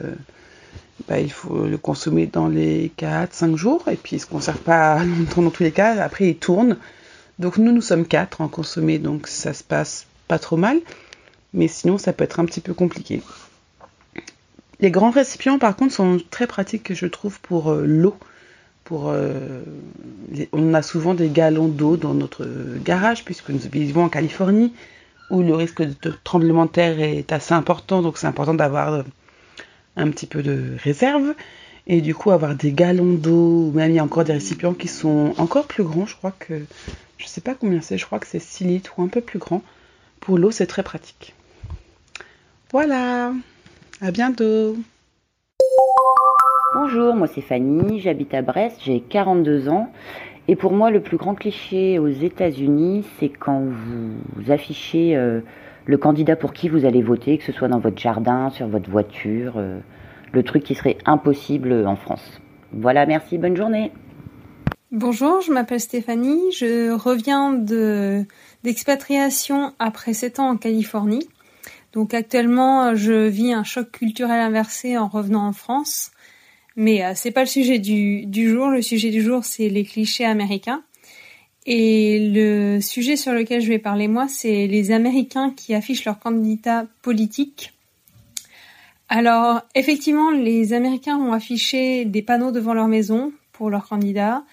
[1.07, 3.83] bah, il faut le consommer dans les 4-5 jours.
[3.91, 6.01] Et puis, il ne se conserve pas longtemps dans tous les cas.
[6.01, 6.77] Après, il tourne.
[7.39, 8.99] Donc, nous, nous sommes 4 en consommer.
[8.99, 10.79] Donc, ça se passe pas trop mal.
[11.53, 13.21] Mais sinon, ça peut être un petit peu compliqué.
[14.79, 18.15] Les grands récipients, par contre, sont très pratiques, je trouve, pour euh, l'eau.
[18.83, 19.63] Pour, euh,
[20.51, 22.45] on a souvent des galons d'eau dans notre
[22.83, 24.73] garage, puisque nous vivons en Californie
[25.29, 29.03] où le risque de tremblement de terre est assez important, donc c'est important d'avoir euh,
[29.95, 31.33] un petit peu de réserve.
[31.85, 34.87] Et du coup, avoir des galons d'eau, même il y a encore des récipients qui
[34.87, 36.61] sont encore plus grands, je crois que,
[37.17, 39.39] je sais pas combien c'est, je crois que c'est 6 litres ou un peu plus
[39.39, 39.61] grand.
[40.21, 41.35] Pour l'eau, c'est très pratique.
[42.71, 43.33] Voilà,
[43.99, 44.77] à bientôt.
[46.73, 49.91] Bonjour, moi c'est Fanny, j'habite à Brest, j'ai 42 ans
[50.47, 55.39] et pour moi, le plus grand cliché aux États-Unis, c'est quand vous affichez euh,
[55.85, 58.89] le candidat pour qui vous allez voter, que ce soit dans votre jardin, sur votre
[58.89, 59.79] voiture, euh,
[60.31, 62.41] le truc qui serait impossible en France.
[62.71, 63.91] Voilà, merci, bonne journée.
[64.91, 68.25] Bonjour, je m'appelle Stéphanie, je reviens de
[68.63, 71.27] d'expatriation après 7 ans en Californie.
[71.93, 76.11] Donc actuellement, je vis un choc culturel inversé en revenant en France.
[76.75, 78.69] Mais euh, c'est pas le sujet du, du jour.
[78.69, 80.83] Le sujet du jour, c'est les clichés américains.
[81.65, 86.19] Et le sujet sur lequel je vais parler moi, c'est les Américains qui affichent leurs
[86.19, 87.73] candidats politiques.
[89.07, 94.43] Alors, effectivement, les Américains vont afficher des panneaux devant leur maison pour leurs candidats.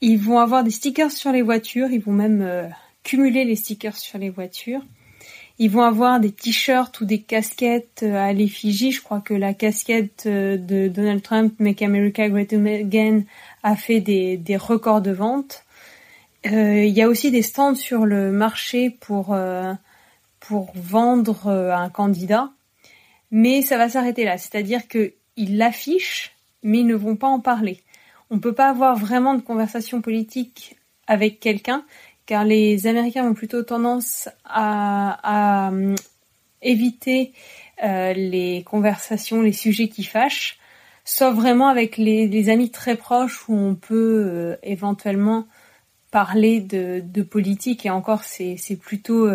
[0.00, 1.88] Ils vont avoir des stickers sur les voitures.
[1.90, 2.68] Ils vont même euh,
[3.02, 4.82] cumuler les stickers sur les voitures.
[5.58, 8.92] Ils vont avoir des t-shirts ou des casquettes euh, à l'effigie.
[8.92, 13.22] Je crois que la casquette euh, de Donald Trump, Make America Great Again,
[13.62, 15.64] a fait des, des records de vente.
[16.46, 19.72] Euh, il y a aussi des stands sur le marché pour, euh,
[20.40, 22.50] pour vendre un candidat.
[23.30, 24.38] Mais ça va s'arrêter là.
[24.38, 27.82] C'est-à-dire qu'ils l'affichent, mais ils ne vont pas en parler.
[28.30, 30.76] On peut pas avoir vraiment de conversation politique
[31.06, 31.84] avec quelqu'un
[32.26, 35.94] car les Américains ont plutôt tendance à, euh,
[36.60, 37.32] éviter
[37.84, 40.58] euh, les conversations, les sujets qui fâchent,
[41.04, 45.46] sauf vraiment avec les, amis très proches où on peut euh, éventuellement
[46.10, 49.28] parler de, politique et encore c'est plutôt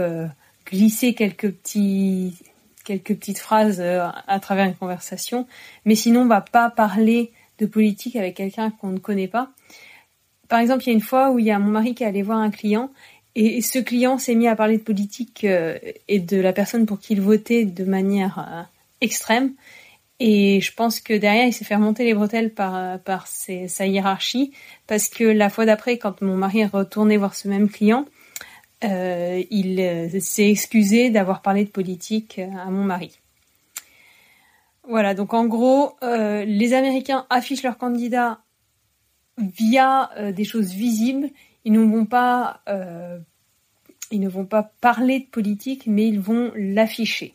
[0.65, 2.35] glisser quelques petits
[2.83, 5.47] quelques petites phrases à travers une conversation,
[5.85, 9.51] mais sinon on va pas parler de politique avec quelqu'un qu'on ne connaît pas.
[10.47, 12.07] Par exemple, il y a une fois où il y a mon mari qui est
[12.07, 12.89] allé voir un client
[13.35, 16.99] et ce client s'est mis à parler de politique euh, et de la personne pour
[16.99, 18.61] qui il votait de manière euh,
[18.99, 19.53] extrême.
[20.23, 22.97] Et je pense que derrière, il s'est fait remonter les bretelles par, euh,
[23.67, 24.51] sa hiérarchie,
[24.85, 28.05] parce que la fois d'après, quand mon mari est retourné voir ce même client,
[28.83, 33.19] il s'est excusé d'avoir parlé de politique à mon mari.
[34.87, 38.41] Voilà, donc en gros, les Américains affichent leurs candidats
[39.37, 41.29] via des choses visibles.
[41.65, 42.61] Ils ne vont pas,
[44.11, 47.33] ils ne vont pas parler de politique, mais ils vont l'afficher.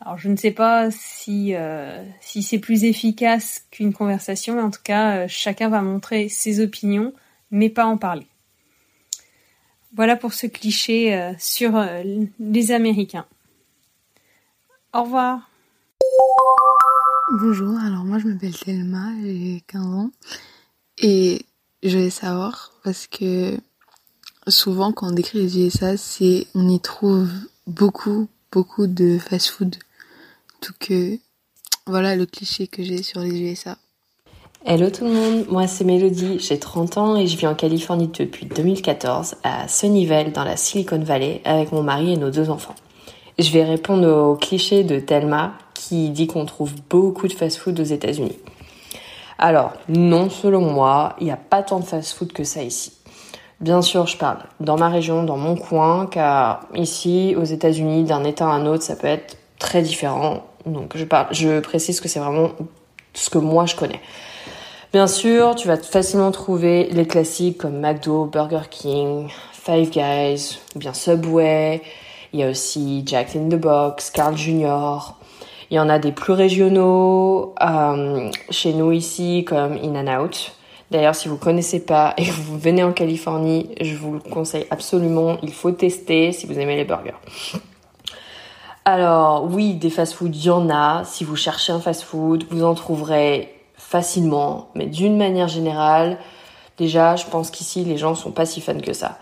[0.00, 1.54] Alors je ne sais pas si
[2.20, 7.12] si c'est plus efficace qu'une conversation, mais en tout cas chacun va montrer ses opinions,
[7.50, 8.26] mais pas en parler.
[9.94, 12.02] Voilà pour ce cliché euh, sur euh,
[12.38, 13.26] les Américains.
[14.94, 15.50] Au revoir.
[17.40, 20.10] Bonjour, alors moi je m'appelle Thelma, j'ai 15 ans
[20.98, 21.44] et
[21.82, 23.56] je vais savoir parce que
[24.46, 27.30] souvent quand on décrit les USA, c'est on y trouve
[27.66, 29.76] beaucoup beaucoup de fast-food.
[30.60, 31.18] Tout que
[31.86, 33.76] voilà le cliché que j'ai sur les USA.
[34.66, 38.08] Hello tout le monde, moi c'est Mélodie, j'ai 30 ans et je vis en Californie
[38.08, 42.74] depuis 2014 à Sunnyvale dans la Silicon Valley avec mon mari et nos deux enfants.
[43.38, 47.84] Je vais répondre au cliché de Thelma qui dit qu'on trouve beaucoup de fast-food aux
[47.84, 48.36] États-Unis.
[49.38, 52.92] Alors, non, selon moi, il n'y a pas tant de fast-food que ça ici.
[53.60, 58.24] Bien sûr, je parle dans ma région, dans mon coin, car ici, aux États-Unis, d'un
[58.24, 60.44] État à un autre, ça peut être très différent.
[60.66, 62.50] Donc, je parle, je précise que c'est vraiment
[63.14, 64.00] ce que moi je connais.
[64.92, 70.80] Bien sûr, tu vas facilement trouver les classiques comme McDo, Burger King, Five Guys, ou
[70.80, 71.80] bien Subway.
[72.32, 75.14] Il y a aussi Jack in the Box, Carl Jr.
[75.70, 80.52] Il y en a des plus régionaux euh, chez nous ici comme In and Out.
[80.90, 84.66] D'ailleurs, si vous connaissez pas et que vous venez en Californie, je vous le conseille
[84.70, 85.36] absolument.
[85.44, 87.14] Il faut tester si vous aimez les burgers.
[88.92, 91.04] Alors oui, des fast-food, il y en a.
[91.04, 96.18] Si vous cherchez un fast-food, vous en trouverez facilement, mais d'une manière générale,
[96.76, 99.18] déjà, je pense qu'ici, les gens sont pas si fans que ça.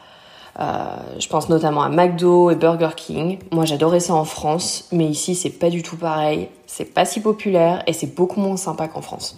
[0.59, 0.73] Euh,
[1.19, 3.41] je pense notamment à McDo et Burger King.
[3.53, 6.49] Moi, j'adorais ça en France, mais ici, c'est pas du tout pareil.
[6.67, 9.37] C'est pas si populaire et c'est beaucoup moins sympa qu'en France.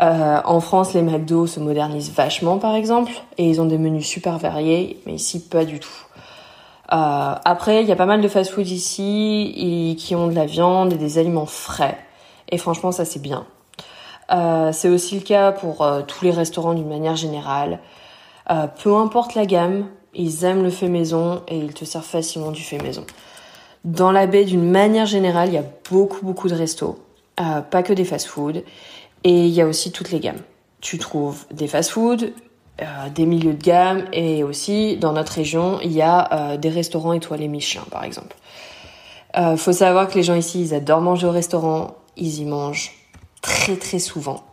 [0.00, 4.06] Euh, en France, les McDo se modernisent vachement, par exemple, et ils ont des menus
[4.06, 6.06] super variés, mais ici, pas du tout.
[6.92, 10.92] Euh, après, il y a pas mal de fast-food ici qui ont de la viande
[10.92, 11.98] et des aliments frais.
[12.48, 13.46] Et franchement, ça c'est bien.
[14.32, 17.80] Euh, c'est aussi le cas pour euh, tous les restaurants d'une manière générale.
[18.82, 22.62] Peu importe la gamme, ils aiment le fait maison et ils te servent facilement du
[22.62, 23.06] fait maison.
[23.84, 26.98] Dans la baie, d'une manière générale, il y a beaucoup beaucoup de restos,
[27.36, 28.64] pas que des fast-food,
[29.22, 30.40] et il y a aussi toutes les gammes.
[30.80, 32.32] Tu trouves des fast-food,
[33.14, 37.48] des milieux de gamme, et aussi dans notre région, il y a des restaurants étoilés
[37.48, 38.36] Michelin, par exemple.
[39.56, 42.92] faut savoir que les gens ici, ils adorent manger au restaurant, ils y mangent
[43.42, 44.44] très très souvent.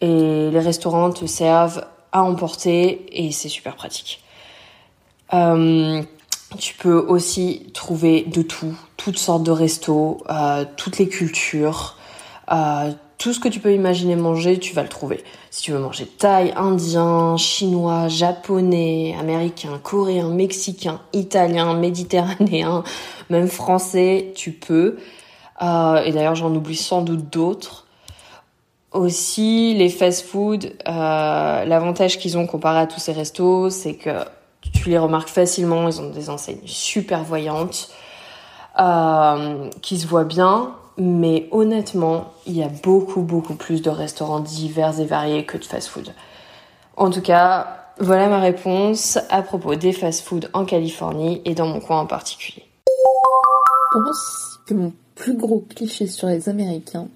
[0.00, 4.22] Et les restaurants te servent à emporter et c'est super pratique.
[5.32, 6.02] Euh,
[6.58, 11.96] tu peux aussi trouver de tout, toutes sortes de restos, euh, toutes les cultures,
[12.50, 12.92] euh,
[13.22, 15.22] tout ce que tu peux imaginer manger, tu vas le trouver.
[15.50, 22.82] Si tu veux manger thaï, indien, chinois, japonais, américain, coréen, mexicain, italien, méditerranéen,
[23.30, 24.98] même français, tu peux.
[25.60, 27.86] et d'ailleurs, j'en oublie sans doute d'autres.
[28.90, 34.24] Aussi, les fast-food, euh, l'avantage qu'ils ont comparé à tous ces restos, c'est que
[34.72, 35.88] tu les remarques facilement.
[35.88, 37.88] Ils ont des enseignes super voyantes,
[38.80, 40.74] euh, qui se voient bien.
[40.98, 45.64] Mais honnêtement, il y a beaucoup, beaucoup plus de restaurants divers et variés que de
[45.64, 46.12] fast-food.
[46.96, 51.80] En tout cas, voilà ma réponse à propos des fast-food en Californie et dans mon
[51.80, 52.64] coin en particulier.
[53.94, 57.08] Je pense que mon plus gros cliché sur les Américains,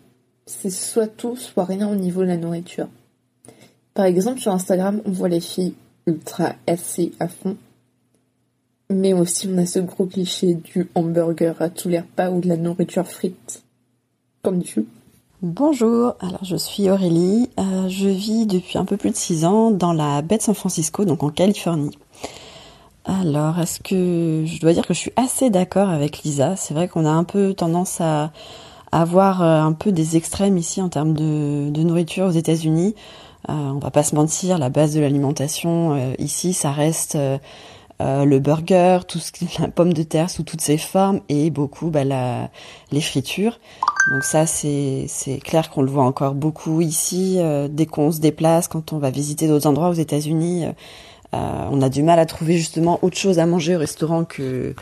[0.46, 2.88] c'est soit tout, soit rien au niveau de la nourriture.
[3.94, 5.74] Par exemple, sur Instagram, on voit les filles
[6.06, 7.56] ultra healthy à fond.
[8.90, 12.48] Mais aussi, on a ce gros cliché du hamburger à tous les repas ou de
[12.48, 13.64] la nourriture frite.
[15.42, 19.72] Bonjour, alors je suis Aurélie, euh, je vis depuis un peu plus de 6 ans
[19.72, 21.98] dans la baie de San Francisco, donc en Californie.
[23.04, 26.54] Alors, est-ce que je dois dire que je suis assez d'accord avec Lisa?
[26.54, 28.30] C'est vrai qu'on a un peu tendance à
[28.92, 32.94] avoir euh, un peu des extrêmes ici en termes de, nourriture aux États-Unis.
[33.48, 37.18] Euh, on va pas se mentir, la base de l'alimentation ici, ça reste
[38.00, 41.90] le burger, tout ce qui la pomme de terre sous toutes ses formes et beaucoup
[41.90, 42.50] bah, la,
[42.92, 43.58] les fritures.
[44.12, 45.08] Donc ça, c'est
[45.42, 47.40] clair qu'on le voit encore beaucoup ici.
[47.70, 50.66] dès qu'on se déplace, quand on va visiter d'autres endroits aux États-Unis,
[51.32, 54.74] on a du mal à trouver justement autre chose à manger au restaurant que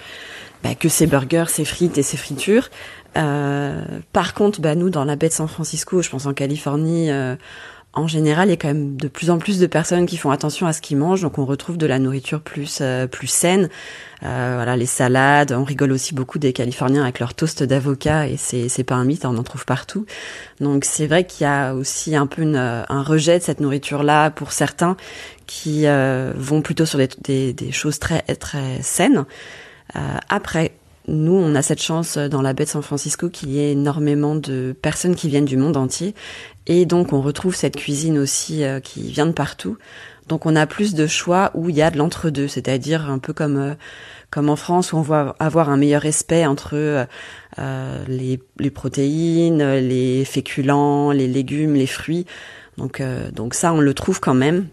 [0.65, 2.71] bah, que ces burgers, ces frites et ces fritures.
[3.19, 3.85] Euh,
[4.15, 7.37] par contre, bah, nous, dans la baie de San Francisco, je pense en Californie, euh,
[7.97, 10.31] en général, il y a quand même de plus en plus de personnes qui font
[10.31, 13.69] attention à ce qu'ils mangent, donc on retrouve de la nourriture plus euh, plus saine.
[14.23, 15.53] Euh, voilà, les salades.
[15.53, 19.05] On rigole aussi beaucoup des Californiens avec leur toast d'avocat et c'est c'est pas un
[19.05, 20.07] mythe, on en trouve partout.
[20.61, 24.31] Donc c'est vrai qu'il y a aussi un peu un rejet de cette nourriture là
[24.31, 24.97] pour certains
[25.47, 29.25] qui euh, vont plutôt sur des, des, des, choses très très saines.
[30.29, 30.73] Après,
[31.07, 34.35] nous, on a cette chance dans la baie de San Francisco qu'il y ait énormément
[34.35, 36.15] de personnes qui viennent du monde entier.
[36.67, 39.77] Et donc, on retrouve cette cuisine aussi euh, qui vient de partout.
[40.29, 43.35] Donc, on a plus de choix où il y a de l'entre-deux, c'est-à-dire un peu
[43.35, 43.75] comme euh,
[44.31, 49.63] comme en France où on voit avoir un meilleur respect entre euh, les, les, protéines,
[49.77, 52.27] les féculents, les légumes, les fruits.
[52.77, 53.01] Donc,
[53.33, 54.67] donc ça, on le trouve quand même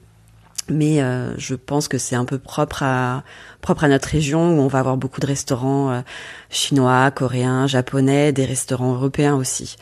[0.70, 3.24] mais euh, je pense que c'est un peu propre à
[3.62, 6.02] propre à notre région où on va avoir beaucoup de restaurants euh,
[6.50, 9.76] chinois, coréens, japonais, des restaurants européens aussi.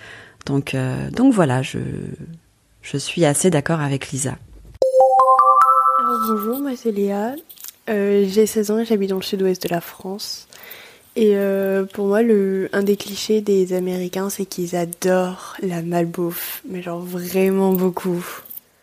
[0.45, 1.80] Donc euh, donc voilà, je
[2.82, 4.38] je suis assez d'accord avec Lisa.
[5.99, 7.36] Alors bonjour, moi c'est Léa.
[7.88, 10.47] j'ai 16 ans et j'habite dans le sud-ouest de la France.
[11.15, 11.36] Et
[11.91, 17.01] pour moi, le, un des clichés des Américains, c'est qu'ils adorent la malbouffe, mais genre
[17.01, 18.23] vraiment beaucoup.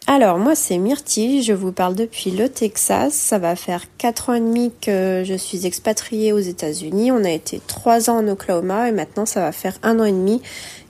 [0.09, 3.13] Alors moi c'est Myrtille, je vous parle depuis le Texas.
[3.13, 7.11] Ça va faire 4 ans et demi que je suis expatriée aux États-Unis.
[7.11, 10.13] On a été 3 ans en Oklahoma et maintenant ça va faire un an et
[10.13, 10.43] demi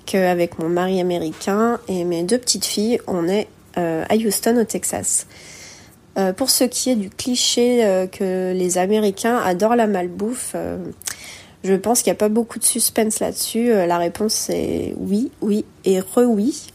[0.05, 3.49] qu'avec mon mari américain et mes deux petites filles, on est
[3.79, 5.27] euh, à Houston au Texas.
[6.19, 10.55] Euh, pour ce qui est du cliché euh, que les Américains adorent la malbouffe,
[11.65, 13.69] je pense qu'il n'y a pas beaucoup de suspense là-dessus.
[13.69, 16.67] la réponse est oui, oui et re-oui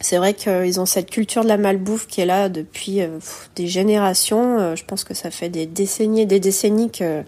[0.00, 3.18] c'est vrai qu'ils ont cette culture de la malbouffe qui est là depuis euh,
[3.56, 4.58] des générations.
[4.58, 7.22] Euh, je pense que ça fait des décennies et des décennies que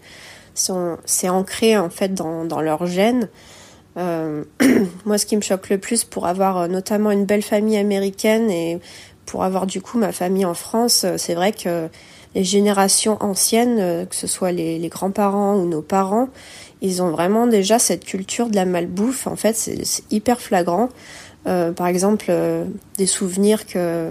[0.55, 3.29] c'est ancré en fait dans, leur gène.
[3.97, 4.45] Euh,
[5.05, 8.79] moi, ce qui me choque le plus pour avoir notamment une belle famille américaine et
[9.27, 11.89] pour avoir du coup ma famille en France, c'est vrai que
[12.35, 16.29] les générations anciennes, que ce soit les grands-parents ou nos parents,
[16.83, 19.27] ils ont vraiment déjà cette culture de la malbouffe.
[19.27, 20.89] En fait, c'est hyper flagrant.
[21.47, 22.64] Euh, par exemple, euh,
[22.99, 24.11] des souvenirs que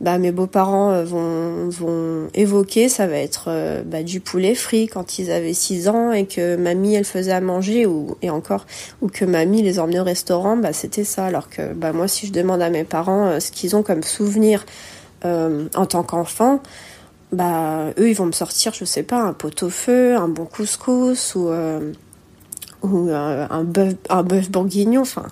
[0.00, 5.18] bah, mes beaux-parents euh, vont, vont évoquer, ça va être bah, du poulet frit quand
[5.18, 8.66] ils avaient 6 ans et que mamie elle faisait à manger ou et encore
[9.02, 11.26] ou que mamie les emmenait au restaurant, bah c'était ça.
[11.26, 14.66] Alors que bah moi si je demande à mes parents ce qu'ils ont comme souvenir
[15.24, 16.60] en tant qu'enfant,
[17.32, 21.50] bah eux ils vont me sortir je sais pas un pot-au-feu, un bon couscous ou
[22.82, 25.26] ou un bœuf un bœuf bourguignon, enfin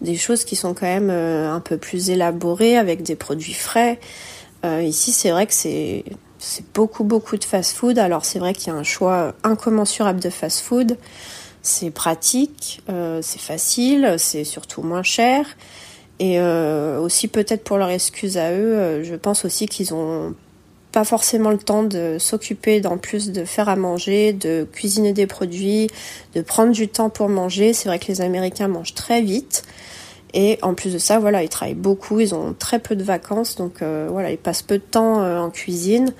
[0.00, 3.98] des choses qui sont quand même euh, un peu plus élaborées avec des produits frais.
[4.64, 6.04] Euh, ici, c'est vrai que c'est
[6.38, 7.98] c'est beaucoup beaucoup de fast-food.
[7.98, 10.98] Alors c'est vrai qu'il y a un choix incommensurable de fast-food.
[11.62, 15.46] C'est pratique, euh, c'est facile, c'est surtout moins cher.
[16.20, 20.36] Et aussi peut-être pour leur excuse à eux, je pense aussi qu'ils ont
[20.94, 25.26] pas forcément le temps de s'occuper d'en plus de faire à manger, de cuisiner des
[25.26, 25.88] produits,
[26.36, 27.72] de prendre du temps pour manger.
[27.72, 29.64] C'est vrai que les Américains mangent très vite.
[30.34, 33.56] Et en plus de ça, voilà, ils travaillent beaucoup, ils ont très peu de vacances,
[33.56, 36.12] donc euh, voilà, ils passent peu de temps euh, en cuisine.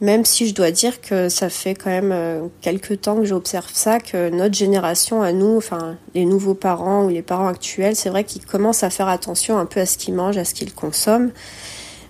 [0.00, 3.70] Même si je dois dire que ça fait quand même euh, quelques temps que j'observe
[3.72, 8.10] ça, que notre génération à nous, enfin les nouveaux parents ou les parents actuels, c'est
[8.10, 10.72] vrai qu'ils commencent à faire attention un peu à ce qu'ils mangent, à ce qu'ils
[10.72, 11.32] consomment.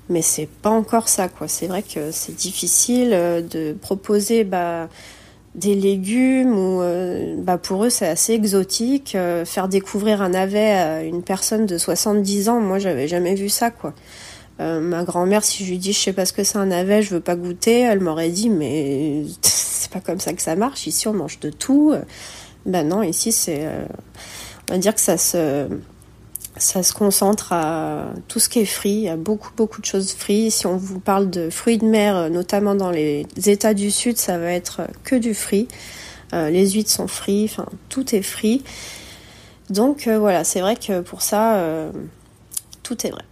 [0.08, 1.48] Mais c'est pas encore ça, quoi.
[1.48, 4.88] C'est vrai que c'est difficile de proposer, bah,
[5.58, 10.70] des légumes ou euh, bah pour eux c'est assez exotique euh, faire découvrir un navet
[10.70, 12.60] à une personne de 70 ans.
[12.60, 13.94] Moi j'avais jamais vu ça quoi.
[14.60, 17.02] Euh, ma grand-mère si je lui dis je sais pas ce que c'est un navet
[17.02, 20.86] je veux pas goûter elle m'aurait dit mais c'est pas comme ça que ça marche.
[20.86, 21.94] Ici on mange de tout.
[22.66, 23.66] Ben non ici c'est
[24.68, 25.66] on va dire que ça se
[26.58, 30.52] ça se concentre à tout ce qui est y a beaucoup, beaucoup de choses frites.
[30.52, 34.16] Si on vous parle de fruits de mer, euh, notamment dans les États du Sud,
[34.16, 35.68] ça va être que du frit.
[36.34, 38.62] Euh, les huîtres sont frites, enfin, tout est frit.
[39.70, 41.62] Donc euh, voilà, c'est vrai que pour ça,
[42.82, 43.22] tout est vrai.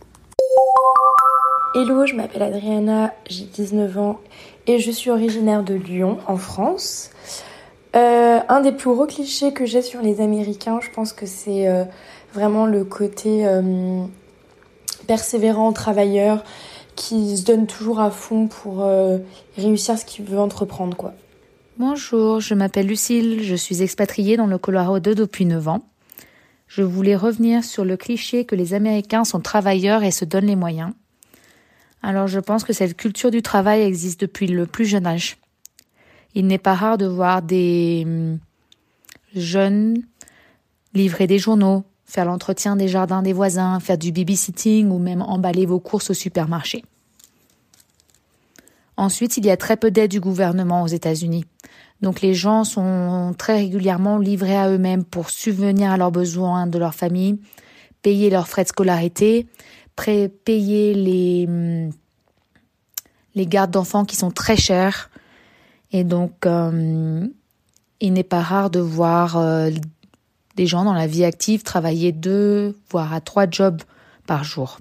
[1.74, 4.20] Hello, je m'appelle Adriana, j'ai 19 ans
[4.66, 7.11] et je suis originaire de Lyon, en France.
[7.93, 11.66] un des plus gros clichés que j'ai sur les Américains, je pense que c'est
[12.37, 14.05] vraiment le côté euh,
[15.07, 16.45] persévérant, travailleur,
[16.95, 19.18] qui se donne toujours à fond pour euh,
[19.57, 21.14] réussir ce qu'il veut entreprendre, quoi.
[21.78, 25.89] Bonjour, je m'appelle Lucille, je suis expatriée dans le Colorado depuis 9 ans.
[26.68, 30.57] Je voulais revenir sur le cliché que les Américains sont travailleurs et se donnent les
[30.57, 30.93] moyens.
[32.03, 35.37] Alors je pense que cette culture du travail existe depuis le plus jeune âge.
[36.34, 38.39] Il n'est pas rare de voir des hum,
[39.34, 40.03] jeunes
[40.95, 45.66] livrer des journaux, faire l'entretien des jardins des voisins, faire du babysitting ou même emballer
[45.66, 46.84] vos courses au supermarché.
[48.96, 51.44] Ensuite, il y a très peu d'aide du gouvernement aux États-Unis.
[52.00, 56.78] Donc les gens sont très régulièrement livrés à eux-mêmes pour subvenir à leurs besoins de
[56.78, 57.38] leur famille,
[58.02, 59.46] payer leurs frais de scolarité,
[59.96, 61.88] payer les,
[63.46, 65.11] gardes d'enfants qui sont très chers.
[65.92, 67.26] Et donc, euh,
[68.00, 69.70] il n'est pas rare de voir euh,
[70.57, 73.82] des gens dans la vie active travailler deux, voire à trois jobs
[74.26, 74.78] par jour.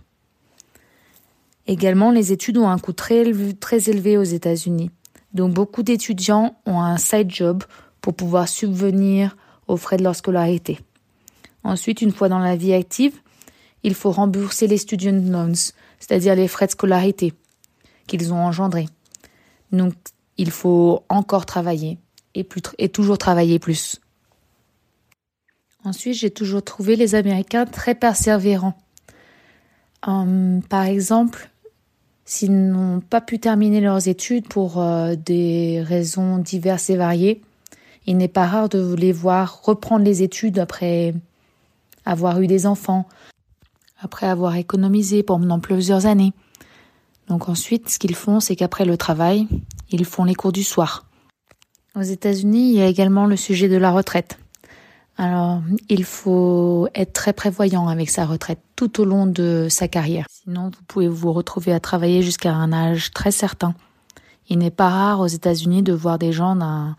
[1.67, 4.91] Également, les études ont un coût très, élevé aux États-Unis.
[5.33, 7.63] Donc beaucoup d'étudiants ont un side job
[8.01, 9.35] pour pouvoir subvenir
[9.67, 10.79] aux frais de leur scolarité.
[11.63, 13.19] Ensuite, une fois dans la vie active,
[13.83, 17.33] il faut rembourser les student loans, c'est-à-dire les frais de scolarité
[18.07, 18.87] qu'ils ont engendrés.
[19.71, 19.93] Donc,
[20.37, 21.97] il faut encore travailler
[22.33, 23.99] et toujours travailler plus.
[25.85, 28.75] Ensuite, j'ai toujours trouvé les Américains très persévérants.
[30.05, 31.49] Hum, par exemple,
[32.25, 37.41] s'ils n'ont pas pu terminer leurs études pour euh, des raisons diverses et variées,
[38.07, 41.13] il n'est pas rare de les voir reprendre les études après
[42.03, 43.07] avoir eu des enfants,
[43.99, 46.33] après avoir économisé pendant plusieurs années.
[47.27, 49.47] Donc ensuite, ce qu'ils font, c'est qu'après le travail,
[49.89, 51.05] ils font les cours du soir.
[51.95, 54.37] Aux États-Unis, il y a également le sujet de la retraite.
[55.17, 60.25] Alors, il faut être très prévoyant avec sa retraite tout au long de sa carrière.
[60.29, 63.75] Sinon, vous pouvez vous retrouver à travailler jusqu'à un âge très certain.
[64.49, 66.97] Il n'est pas rare aux États-Unis de voir des gens d'un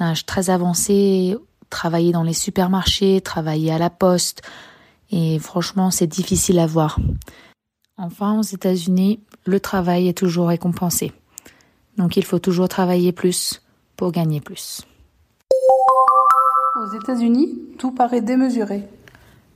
[0.00, 1.36] âge très avancé
[1.72, 4.42] travailler dans les supermarchés, travailler à la poste.
[5.10, 7.00] Et franchement, c'est difficile à voir.
[7.96, 11.12] Enfin, aux États-Unis, le travail est toujours récompensé.
[11.96, 13.62] Donc il faut toujours travailler plus
[13.96, 14.82] pour gagner plus.
[16.74, 18.84] Aux États-Unis, tout paraît démesuré.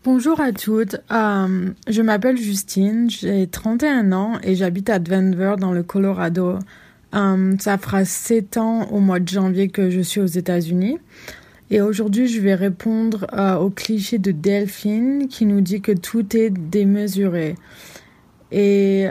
[0.05, 5.73] Bonjour à toutes, euh, je m'appelle Justine, j'ai 31 ans et j'habite à Denver dans
[5.73, 6.59] le Colorado.
[7.14, 10.99] Euh, ça fera 7 ans au mois de janvier que je suis aux États-Unis.
[11.71, 16.37] Et aujourd'hui, je vais répondre euh, au cliché de Delphine qui nous dit que tout
[16.37, 17.55] est démesuré.
[18.53, 19.07] Et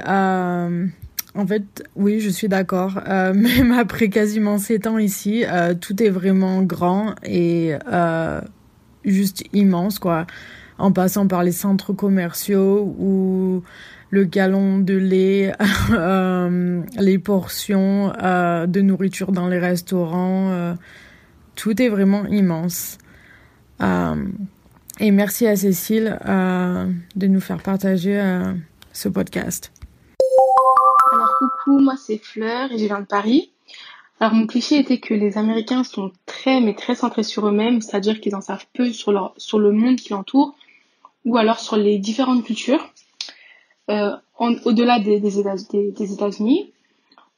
[1.36, 2.99] en fait, oui, je suis d'accord.
[3.07, 8.41] Euh, même après quasiment sept ans ici, euh, tout est vraiment grand et euh,
[9.03, 10.25] juste immense, quoi.
[10.77, 13.63] En passant par les centres commerciaux ou
[14.09, 15.53] le gallon de lait,
[16.99, 20.75] les portions de nourriture dans les restaurants,
[21.55, 22.97] tout est vraiment immense.
[24.99, 28.21] et merci à Cécile de nous faire partager
[28.91, 29.71] ce podcast.
[31.12, 33.51] Alors coucou, moi c'est Fleur et je viens de Paris.
[34.20, 38.22] Alors mon cliché était que les Américains sont très mais très centrés sur eux-mêmes, c'est-à-dire
[38.22, 40.56] qu'ils en savent peu sur, le monde qui l'entoure
[41.26, 42.91] ou alors sur les différentes cultures.
[43.91, 46.74] Euh, au-delà des, États-Unis,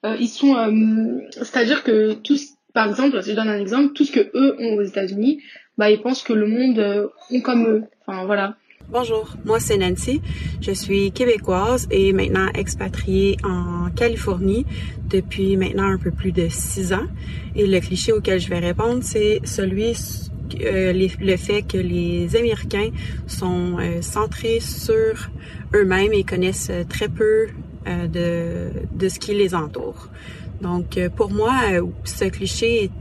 [0.06, 4.12] euh, ils sont, euh, c'est-à-dire que tous, par exemple, je donne un exemple, tout ce
[4.12, 5.42] que eux ont aux États-Unis,
[5.78, 7.84] bah ils pensent que le monde est comme eux.
[8.06, 8.56] Enfin voilà.
[8.90, 10.22] Bonjour, moi c'est Nancy.
[10.62, 14.66] Je suis québécoise et maintenant expatriée en Californie
[15.10, 17.06] depuis maintenant un peu plus de six ans.
[17.54, 19.94] Et le cliché auquel je vais répondre, c'est celui
[20.62, 22.92] euh, le fait que les Américains
[23.28, 25.32] sont euh, centrés sur
[25.76, 27.48] eux-mêmes et connaissent très peu
[27.88, 30.08] euh, de, de ce qui les entoure.
[30.62, 31.54] Donc pour moi,
[32.06, 32.92] ce cliché est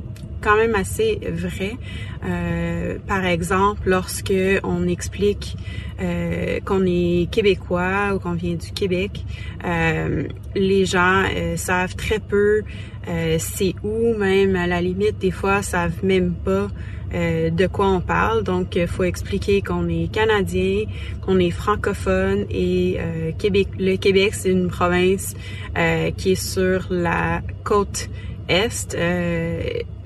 [0.41, 1.77] quand même assez vrai.
[2.25, 4.33] Euh, par exemple, lorsque
[4.65, 5.57] on explique
[6.01, 9.25] euh, qu'on est québécois ou qu'on vient du Québec,
[9.65, 10.25] euh,
[10.55, 12.63] les gens euh, savent très peu
[13.09, 16.67] euh, c'est où, même à la limite, des fois, savent même pas
[17.15, 18.43] euh, de quoi on parle.
[18.43, 20.85] Donc, il faut expliquer qu'on est canadien,
[21.21, 22.99] qu'on est francophone et
[23.39, 23.69] Québec.
[23.79, 25.35] Le Québec, c'est une province
[26.17, 28.09] qui est sur la côte
[28.49, 28.97] est.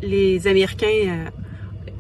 [0.03, 1.31] Euh, les Américains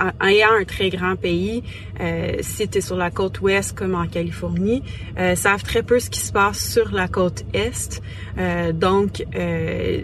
[0.02, 1.62] euh, ayant un très grand pays,
[2.00, 4.82] euh, si tu es sur la côte ouest comme en Californie,
[5.18, 8.00] euh, savent très peu ce qui se passe sur la côte est.
[8.38, 10.02] Euh, donc, euh,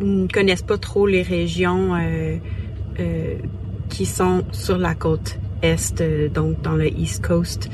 [0.00, 1.96] ne connaissent pas trop les régions
[3.88, 7.70] qui sont sur la côte est, donc dans le East Coast.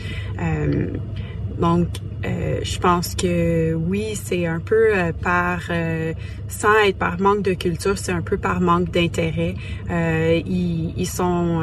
[1.60, 1.88] Donc,
[2.24, 6.12] euh, je pense que oui, c'est un peu euh, par, euh,
[6.48, 9.54] sans être par manque de culture, c'est un peu par manque d'intérêt.
[9.90, 11.62] ils, ils sont,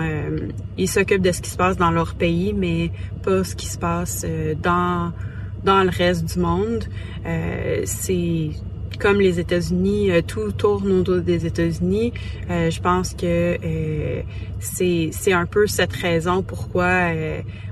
[0.77, 2.91] ils s'occupent de ce qui se passe dans leur pays, mais
[3.23, 4.25] pas ce qui se passe
[4.61, 5.11] dans
[5.63, 6.83] dans le reste du monde.
[7.85, 8.49] c'est
[8.99, 12.13] comme les États-Unis, tout tourne autour des États-Unis.
[12.49, 13.57] je pense que
[14.59, 17.11] c'est c'est un peu cette raison pourquoi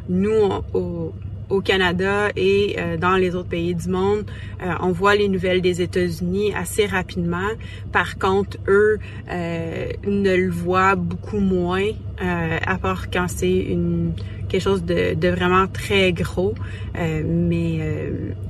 [0.09, 1.13] nous au
[1.53, 4.25] au Canada et euh, dans les autres pays du monde,
[4.61, 7.49] euh, on voit les nouvelles des États-Unis assez rapidement.
[7.91, 8.97] Par contre, eux
[9.29, 11.89] euh, ne le voient beaucoup moins,
[12.19, 14.13] à part quand c'est une
[14.47, 16.53] quelque chose de, de, vraiment très gros.
[16.95, 17.79] mais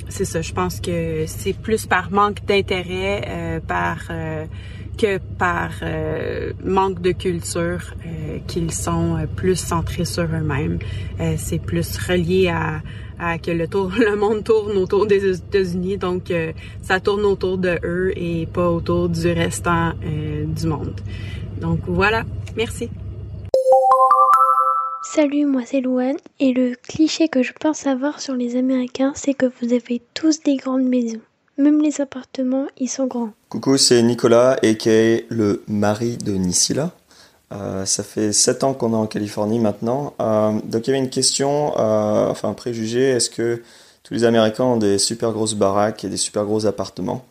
[0.09, 4.11] c'est ça, je pense que c'est plus par manque d'intérêt, par
[4.97, 5.71] que par
[6.63, 7.95] manque de culture
[8.47, 10.79] qu'ils sont plus centrés sur eux-mêmes.
[11.37, 12.81] c'est plus relié à,
[13.19, 16.51] à que le, tour, le monde tourne autour des États-Unis, donc euh,
[16.81, 20.99] ça tourne autour de eux et pas autour du restant euh, du monde.
[21.59, 22.23] Donc voilà,
[22.55, 22.89] merci.
[25.03, 29.35] Salut, moi c'est Louane et le cliché que je pense avoir sur les Américains, c'est
[29.35, 31.21] que vous avez tous des grandes maisons.
[31.57, 33.31] Même les appartements, ils sont grands.
[33.49, 35.21] Coucou, c'est Nicolas, a.k.a.
[35.29, 36.91] le mari de Nisila.
[37.53, 40.13] Euh, ça fait 7 ans qu'on est en Californie maintenant.
[40.19, 43.61] Euh, donc il y avait une question, euh, enfin un préjugé, est-ce que
[44.01, 47.23] tous les Américains ont des super grosses baraques et des super gros appartements?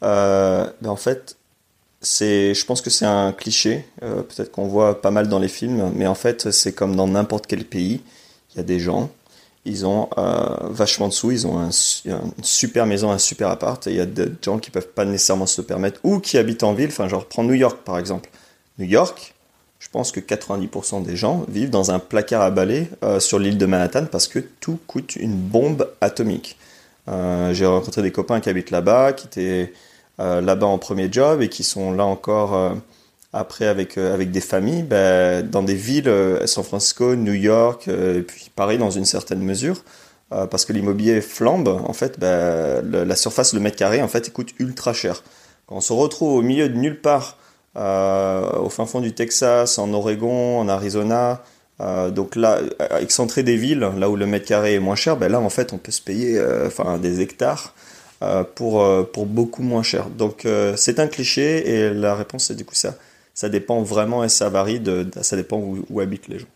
[0.00, 1.36] Ben En fait,
[2.02, 6.06] je pense que c'est un cliché, peut-être qu'on voit pas mal dans les films, mais
[6.06, 8.00] en fait c'est comme dans n'importe quel pays,
[8.52, 9.10] il y a des gens,
[9.66, 10.08] ils ont
[10.70, 11.70] vachement de sous, ils ont un,
[12.06, 15.04] une super maison, un super appart, et il y a des gens qui peuvent pas
[15.04, 17.98] nécessairement se le permettre, ou qui habitent en ville, enfin genre prends New York par
[17.98, 18.30] exemple.
[18.78, 19.34] New York,
[19.78, 23.56] je pense que 90% des gens vivent dans un placard à balai euh, sur l'île
[23.56, 26.58] de Manhattan parce que tout coûte une bombe atomique.
[27.08, 29.72] Euh, j'ai rencontré des copains qui habitent là-bas, qui étaient
[30.18, 32.74] euh, là-bas en premier job et qui sont là encore
[33.32, 36.10] après avec, avec des familles ben, dans des villes,
[36.46, 39.84] San Francisco, New York, et puis Paris dans une certaine mesure.
[40.30, 44.50] parce que l'immobilier flambe, en fait, ben, la surface, le mètre carré, en fait, coûte
[44.58, 45.22] ultra cher.
[45.66, 47.36] Quand on se retrouve au milieu de nulle part,
[47.76, 51.42] euh, au fin fond du Texas, en Oregon, en Arizona.
[51.80, 52.60] Euh, donc là,
[53.00, 55.74] excentré des villes, là où le mètre carré est moins cher, ben là en fait
[55.74, 57.74] on peut se payer euh, enfin des hectares
[58.54, 58.82] pour,
[59.12, 60.08] pour beaucoup moins cher.
[60.08, 60.46] Donc
[60.76, 62.94] c'est un cliché et la réponse c'est du coup ça.
[63.36, 66.48] Ça dépend vraiment et ça varie, de, ça dépend où habitent les gens.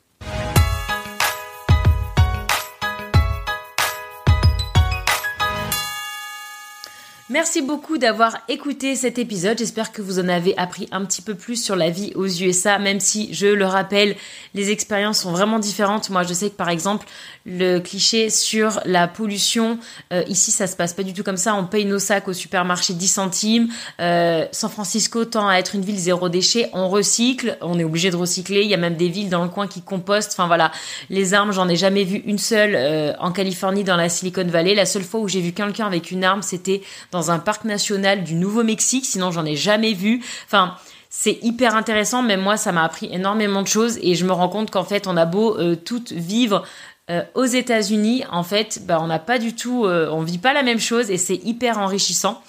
[7.30, 9.56] Merci beaucoup d'avoir écouté cet épisode.
[9.56, 12.80] J'espère que vous en avez appris un petit peu plus sur la vie aux USA,
[12.80, 14.16] même si, je le rappelle,
[14.52, 16.10] les expériences sont vraiment différentes.
[16.10, 17.06] Moi, je sais que par exemple,
[17.46, 19.78] le cliché sur la pollution,
[20.12, 21.54] euh, ici, ça se passe pas du tout comme ça.
[21.54, 23.68] On paye nos sacs au supermarché 10 centimes.
[24.00, 26.68] Euh, San Francisco tend à être une ville zéro déchet.
[26.72, 28.62] On recycle, on est obligé de recycler.
[28.62, 30.32] Il y a même des villes dans le coin qui compostent.
[30.32, 30.72] Enfin voilà,
[31.10, 34.74] les armes, j'en ai jamais vu une seule euh, en Californie, dans la Silicon Valley.
[34.74, 36.82] La seule fois où j'ai vu quelqu'un avec une arme, c'était
[37.12, 40.22] dans un parc national du Nouveau-Mexique, sinon j'en ai jamais vu.
[40.46, 40.76] Enfin,
[41.10, 44.48] c'est hyper intéressant, même moi ça m'a appris énormément de choses et je me rends
[44.48, 46.64] compte qu'en fait on a beau euh, toutes vivre
[47.10, 50.52] euh, aux États-Unis, en fait, bah, on n'a pas du tout, euh, on vit pas
[50.52, 52.40] la même chose et c'est hyper enrichissant.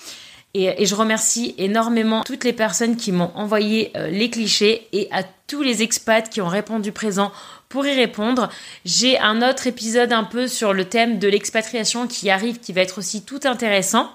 [0.53, 5.23] Et, et, je remercie énormément toutes les personnes qui m'ont envoyé les clichés et à
[5.51, 7.29] tous les expats qui ont répondu présent
[7.67, 8.47] pour y répondre.
[8.85, 12.79] J'ai un autre épisode un peu sur le thème de l'expatriation qui arrive, qui va
[12.79, 14.11] être aussi tout intéressant.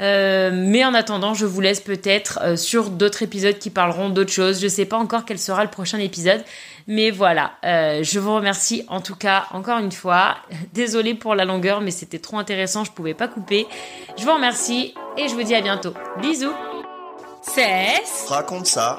[0.00, 4.32] Euh, mais en attendant, je vous laisse peut-être euh, sur d'autres épisodes qui parleront d'autres
[4.32, 4.58] choses.
[4.58, 6.42] Je ne sais pas encore quel sera le prochain épisode.
[6.88, 10.38] Mais voilà, euh, je vous remercie en tout cas encore une fois.
[10.74, 13.68] Désolée pour la longueur, mais c'était trop intéressant, je pouvais pas couper.
[14.18, 15.94] Je vous remercie et je vous dis à bientôt.
[16.20, 16.54] Bisous.
[17.42, 18.26] Cesse.
[18.28, 18.98] Raconte ça.